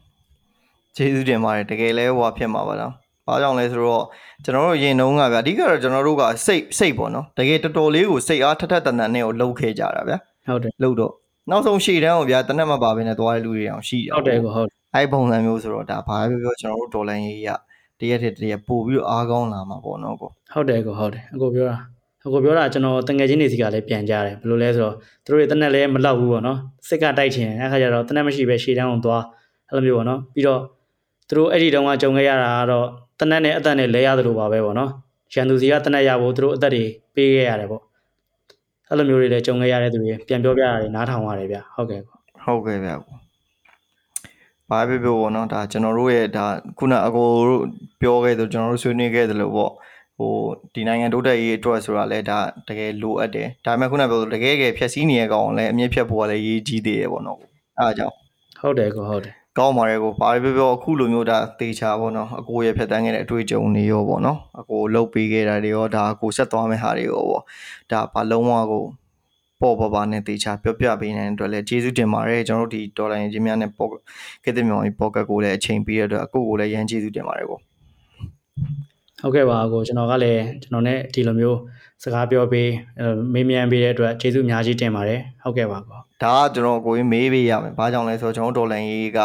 [0.97, 2.93] ကျေးဇူးတင်ပါတယ်တကယ်လဲဟိုဖြစ်မှာပါလား
[3.27, 4.05] ဘာကြောင့်လဲဆိုတော့
[4.45, 10.15] ကျွန်တော်တို့ရင်တုံးကဗျအဓိကတော့ကျွန်တော်တို့ကစိတ်စိတ်ပေါ့နော်တကယ်တော်တော်လေးကိုစိတ်အားထက်ထက်တန်တန်နဲ့ကိုလှုပ်ခဲ့ကြတာဗျ
[10.49, 11.13] ဟုတ်တယ်လှုပ်တော့
[11.51, 17.49] နောက်ဆုံးရှေ့တန်းကိုဗျာတနက်မပါဘဲနဲ့သွားတဲ့လူတွေအောင်ရှိတယ်ဟုတ်တယ်ကိုဟုတ်အဲ့ပုံစံမျိုးဆိုတော့ဒါဘာပဲပြောကျွန်တော်တို့ဒေါ်လာရေးရ
[18.01, 21.77] တရက်တည်းတရက်ပို့ပြီးတော့အားကောင်းလာမှာပေါ့နော်ကိုဟုတ်တယ်ကိုဟုတ်တယ်အကိုပြောတာ
[22.27, 29.23] အကိုပြောတာကျွန်တော်တငယ်ချင်းတွေစီကလည်းပြန်ကြတယ်ဘယ်လိုလဲဆိုတော့သူတို့တွေတနက်လည်းမလောက်ဘူးပေါ့နော်စစ်ကတိုက်ချင်အဲ့ခါကျတော့တနက်မရှိပဲရှေ့တန်းအောင်သွား
[29.71, 30.61] အဲ့လိုမျိုးပေါ့နော်ပြီးတော့
[31.31, 32.87] သူတို့အဲ့ဒီတုန်းကကြုံခဲ့ရတာကတော့
[33.21, 34.91] တနက်နဲ့အသက်နဲ့လဲရတယ်လို့ပါပဲပေါ့နော်
[35.35, 37.83] ရန်သူစီကတနက်ရဖို့သူတို့အသက်တွေပေးခဲ့ရတယ်ပေါ့
[38.89, 42.01] အဲ့လိုမျိုးတွေလည်းကြုံခဲ့ရတဲ့သူတွေပြန်ပြောပြရတယ်နားထောင်ရတယ်ဗျဟုတ်ကဲ့
[42.45, 42.91] ဟုတ်ကဲ့ဗျ
[44.71, 46.47] ဘာပဲပြောပေါ့နော်ဒါကျွန်တော်တို့ရဲ့ဒါ
[46.79, 47.63] ခုနအကိုတို့
[48.01, 49.73] ပြောခဲ့သလိုကျွန်တော်တို့ဆွေးနွေးခဲ့သလိုပေါ့
[50.19, 50.33] ဟို
[50.75, 57.39] ဒီနိုင်ငံတိုးတက်ရေးအတွက်ဆိုတာလဲဒါတကယ်လိုအပ်တယ်ဒါပေမဲ့ခုနပြောသလိုတကယ်ကယ်ဖြည့်ဆည်းနေရကောင်လည်းအမြင့်ဖြတ်ဖို့ကလည်းရေးကြီးသေးတယ်ပေါ့နော်
[57.79, 58.15] အဲအကြောင်း
[58.61, 67.43] ဟုတ်တယ်ကိုဟုတ်တယ် ကောင်းပါတယ်ကိုဘာပဲပြောပြောအခုလိုမျိုးဒါသေချာပေါ့နော်အကိုရဲ့ဖြတ်တန်းခဲ့တဲ့အတွေ့အကြုံတွေရောပေါ့နော်အကိုလှုပ်ပေးခဲ့တာတွေရောဒါအကိုဆက်သွားမယ့်ဟာတွေရောပေါ့
[67.91, 68.85] ဒါဘာလုံးဝကို
[69.61, 73.89] ပေါ်ပေါ်ပါနဲ့တေချာပြောပြပေးနေတဲ့အတွက်လည်းကျေးဇူးတင်ပါတယ်ကျွန်တော်တို့ဒီဒေါ်လာရင်ချင်းများနဲ့ပေါ့
[74.45, 77.59] ကဲတဲ့မြောင်ကြီးပေါ့ကတ်ကိုလည်းအချိန်ပေးရတဲ့အတွက်အခုကိုလည်းရန်ကျေးဇူးတင်ပါတယ်ကို
[79.23, 81.59] ဟုတ်ကဲ့ပါကိုကျွန်တော်ကလည်းကျွန်တော် ਨੇ ဒီလိုမျိုး
[82.03, 82.71] စကားပြောပေး
[83.35, 89.19] မေးမြန်းပေးတဲ့အတွက်ကျေးဇူးအများကြီးတင်ပါတယ်ဟုတ်ကဲ့ပါကော ဒါကကျွန်တော်ကိုကြီးမေးပေးရမယ်ဘာကြောင့်လဲဆိုတော့ကျွန်တော်ဒေါ်လာရေးက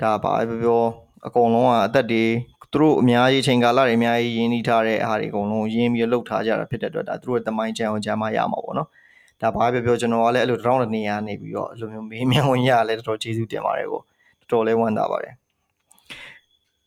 [0.00, 0.82] ဒါဘာပဲပြော
[1.26, 2.24] အကုန်လုံးကအသက်တွေ
[2.72, 8.88] သူတို့အများကြီးချိန်ကာလတွေအများကြီးရင်းနှီးထားတဲ့အားတွေအကုန်လုံးရင်းပြီးလှုပ်ထားကြတာဖြစ်တဲ့အတွက်ဒါသူတို့ရဲ့တမိုင်းချန်အောင်ဂျမ်းမရမှာပေါ့နော်
[9.42, 14.00] ဒါဘာပဲပြောကျွန်တော်ကလည်းအဲ့လိုတောင်းတဲ့နေရာနေပြီးတော့အဲ့လိုမျိုးမေးမြန်းဝင်ရလဲတော်တော်ကျေးဇူးတင်ပါတယ်ကို
[14.40, 15.34] တော်တော်လေးဝမ်းသာပါတယ်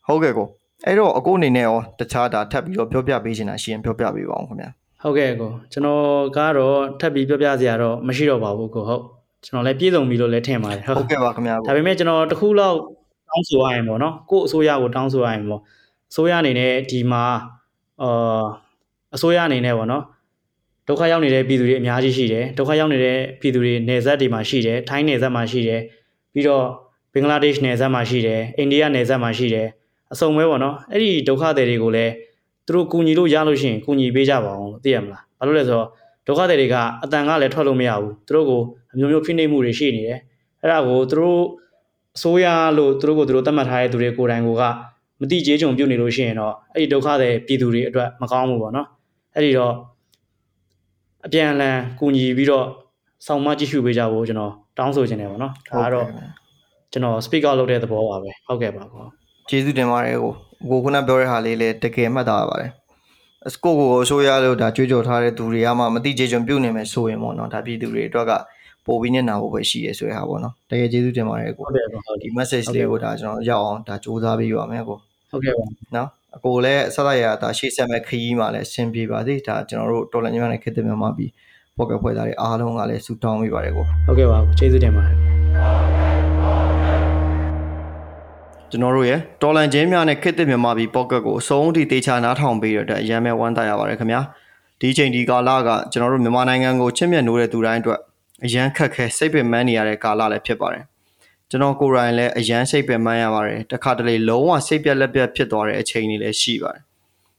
[0.06, 0.48] ဟုတ်ကဲ့ကို
[0.86, 4.70] အဲ့တော့အကိုအနေနဲ့ရောတခြားဒါထပ်ပြီးတော့ပြောပြပေးချင်တာရှိရင်ပြောပြပေးပါအောင်ခင်ဗျာ
[5.02, 6.02] ဟုတ်ကဲ့ကိုကျွန်တော်
[6.36, 9.02] ကတော့ထပ်ပြီးပြောပြစရာတော့မရှိတော့ပါဘူးကိုဟုတ်
[9.44, 12.76] ကျွန်တော်လည်းပြည့်စုံပြီလို့လည်းထင်ပါတယ်ဟုတ်ကဲ့ပါခင်ဗျာဒါပေမဲ့ကျွန်တော်တခုလောက်
[13.28, 15.60] တောင်းဆိုရရင်ပေါ့နော်ကို့အစိုးရကိုတောင်းဆိုရရင်ပေါ့
[16.10, 17.24] အစိုးရအနေနဲ့ဒီမှာ
[18.02, 18.44] အာ
[19.14, 20.04] အစိုးရအနေနဲ့ပေါ့နော်
[20.88, 25.80] ဒုက္ခရောက်နေတဲ့ပြည်သူတွေအများကြီးရှိတယ်ဒုက္ခရောက်နေတဲ့ပြည်သူတွေနယ်စပ်တွေမှာရှိတယ်ထိုင်းနယ်စပ်မှာရှိတယ်
[26.32, 26.64] ပြီးတော့
[27.12, 29.66] ဘင်္ဂလားဒေ့ရှ်နယ်စပ်မှာရှိတယ်အိန္ဒိယနယ်စပ်မှာရှိတယ်
[30.12, 32.12] အစုံပဲပေါ့နော်အဲ့ဒီဒုက္ခတွေတွေကိုလည်း
[32.66, 35.88] သူတို့ကူညီလို့ရလို့ရှိရင်ကူညီပေးကြပါအောင်လို့သိရမလားဘာလို့လဲဆိုတော့
[36.26, 38.62] ဒုက္ခတွေတွေကအတန်ကလည်းထွက်လို့မရဘူးသူတို့ကို
[38.94, 40.18] အမျိုးမျိုးဖိနှိပ်မှုတွေရှိနေတယ်
[40.62, 41.40] အဲ့ဒါကိုသူတို့
[42.16, 42.46] အစိုးရ
[42.78, 44.48] လို့သူတို့ကိုသူတို့သတ်မှတ်ထားတဲ့သူတွေကိုယ်တိုင်က
[45.20, 48.86] မတိကျေးကြုံပြုတ်နေလို့ရှိရင်တော့အဲ့ဒီဒုက္ခတွေပြည်သူတွေအတွက်မကောင်းဘူးပေါ့နော်
[49.34, 49.74] အဲ့ဒီတော့
[51.26, 52.66] အပြန်အလှန်ကူညီပြီးတော့
[53.26, 56.06] ဆောင်မကြည့်ရှုပေးကြဖို့ကျွန်တော်တောင်းဆိုချင်တယ်ပေါ့နော်ဒါကတော့
[56.92, 59.04] ကျွန်တော် speak out လုပ်တဲ့သဘောပါပဲဟုတ်ကဲ့ပါကော
[59.48, 60.32] ကျေးဇူးတင်ပါတယ်ကို
[60.70, 62.70] ကိုခုနပြောတဲ့ဟာလေးလည်းတကယ်မှတ်သားပါတယ်
[63.46, 68.32] အစကိုကိုအစိုးရလို့ဒါကြွေးကြော်ထားတဲ့သူတွေကမှမတိကျေကြုံပြုတ်နေမယ်ဆိုရင်ပေါ့နော်ဒါပြည်သူတွေအတွက်က
[68.86, 71.64] ပို့ပြီးနေတာဖို့ပဲရှိရဲဆိုတဲ့ဟာပေါ့နော်တကယ်ကျေးဇူးတင်ပါတယ်ကို
[72.22, 74.98] ဒီ message လေးကိုဒါကျွန်တော်ရောက်အောင်ဒါစူးစမ်းပေးပါမယ်ကို
[75.30, 75.64] ဟုတ်ကဲ့ပါ
[75.96, 81.30] နော်အကိုလည်းဆက်လိုက်ရတာရှေ့ဆက်မဲ့ခရီးမှာလည်းအဆင်ပြေပါစေဒါကျွန်တော်တို့တော်လန်ညီမနဲ့ခေတ္တမြန်မာပြည်
[81.76, 85.16] ပေါ့ကဖွဲ့သားတွေအားလုံးကလည်းဆူတောင်းပေးပါတယ်ကိုဟုတ်ကဲ့ပါကျေးဇူးတင်ပါတယ်
[88.70, 94.20] ကျွန်တော်တို့ရဲ့တော်လန်ချင်းများနဲ့ခေတ္တမြန်မာပြည်ပေါ့ကတ်ကိုအဆုံးထိတေချာနားထောင်ပေးရတဲ့အရန်မဲ့ဝမ်းသာရပါတယ်ခင်ဗျာ
[94.80, 98.00] ဒီချိန်ဒီကာလကကျွန်တော်တို့မြန်မာနိုင်ငံကိုချစ်မြတ်နိုးတဲ့သူတိုင်းအတွက်
[98.44, 100.84] အရန်ခက်ခဲစိတ်ပင်ပန်းနေရတဲ့ကာလလည်းဖြစ်ပါတယ်
[101.50, 106.82] ကျွန်တော်ကိုယ်တိုင်လည်းအရန်စိတ်ပင်ပန်းရပါတယ်တခါတလေလုံးဝစိတ်ပြက်လက်ပြက်ဖြစ်သွားတဲ့အချိန်တွေလည်းရှိပါတယ်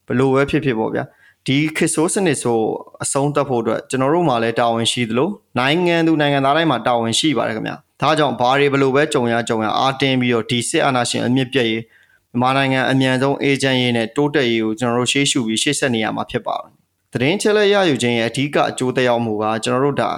[0.08, 1.04] ဘလို့ပဲဖြစ်ဖြစ်ပေါ့ဗျာ
[1.48, 2.60] ဒီခစ်ဆိုးစနစ်ဆို
[3.04, 5.30] အဆုံးသတ်ဖို့အတွက်ကျွန်တော်တို့မှာလည်းတာဝန်ရှိသလို
[5.60, 11.84] နိုင်ငံသူနိုင်ငံသားတိုင်းမှာတာဝန်ရှိပါတယ်ခင်ဗျာဒါကြောင့်ဘာတွေဘလို့ပဲကြုံရကြုံရအာတင်းပြီးတော့ဒီစစ်အာဏာရှင်အမြင့်ပြည့်ရေး
[12.32, 16.72] မြန်မာနိုင်ငံအမြန်ဆုံးအေဂျင့်ရေးနဲ့တိုးတက်ရေးကိုကျွန်တော်တို့ရှေ့ရှုပြီးရှေ့ဆက်နေရမှာဖြစ်ပါတယ်
[17.14, 20.10] သတင်းချက်လက်ရယူခြင်းရဲ့အဓိကအကျိုးသက်ရောက်မှုကကျွန်တော်တို့ဒါ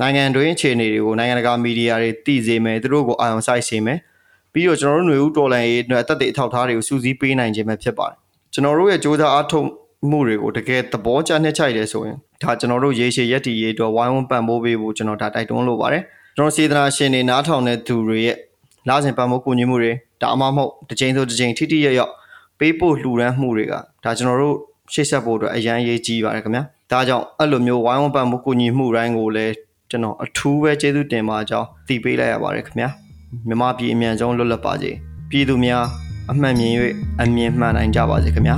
[0.00, 3.98] နိုင်ငံတွင်းအခြေအနေတွေကိုနိုင်ငံတကာမီဒီယာတွေသိစေမယ်သူတို့ကိုအာရုံစိုက်စေမယ်
[4.52, 8.16] ပြီးတော့ကျွန်တော်တို့ຫນွေဦးတော်လန်ရေးအတွက်အသက်တွေအထောက်အထားတွေကိုစူးစီးပေးနိုင်ခြင်းပဲဖြစ်ပါတယ်
[8.52, 9.66] ကျွန်တော်တို့ရဲ့စ조사အားထုတ်
[10.10, 16.02] မှုတွေကိုတကယ်သဘောကျနှစ်ချိုက်တယ်ဆိုရင်ဒါကျွန်တော်တို့ရေရှည်ရက်တည်ရေးအတွက်ဝိုင်းဝန်းပံ့ပိုးပေးဖို့ကျွန်တော်ဒါတိုက်တွန်းလိုပါတယ်
[16.36, 18.36] ကျွန်တော်စေတနာရှင်တွေနားထောင်တဲ့သူတွေရဲ့
[18.88, 22.12] လာစဉ်ပံ့ပိုးကူညီမှုတွေဒါအမှမဟုတ်တစ်ချိန်ဆိုတစ်ချိန်ထိထိရရောက်
[22.58, 24.56] ပေးဖို့လှူဒန်းမှုတွေကဒါကျွန်တော်တို့
[24.92, 29.54] ရှေ့ဆက်ဖို့အတွက်အရန်ရေးကြီးပါတယ်ခင်ဗျာဒါကြောင့်အဲ့လိုမျိုးဝိုင်းဝန်းပံ့ပိုးကူညီမှုတိုင်းကိုလည်း
[29.89, 32.89] ကျွန်တော်အထူးပဲကျေးဇူးတင်ပါကြောင်းတည်ပေးလိုက်ရပါတယ်ခင်ဗျာ
[33.47, 34.91] မြမပြည်အမြန်ဆုံးလွတ်လပ်ပါစေ
[35.29, 35.83] ပြည်သူများ
[36.31, 36.71] အမှန်မြင်၍
[37.21, 38.57] အမြင်မှန်နိုင်ကြပါစေခင်ဗျာ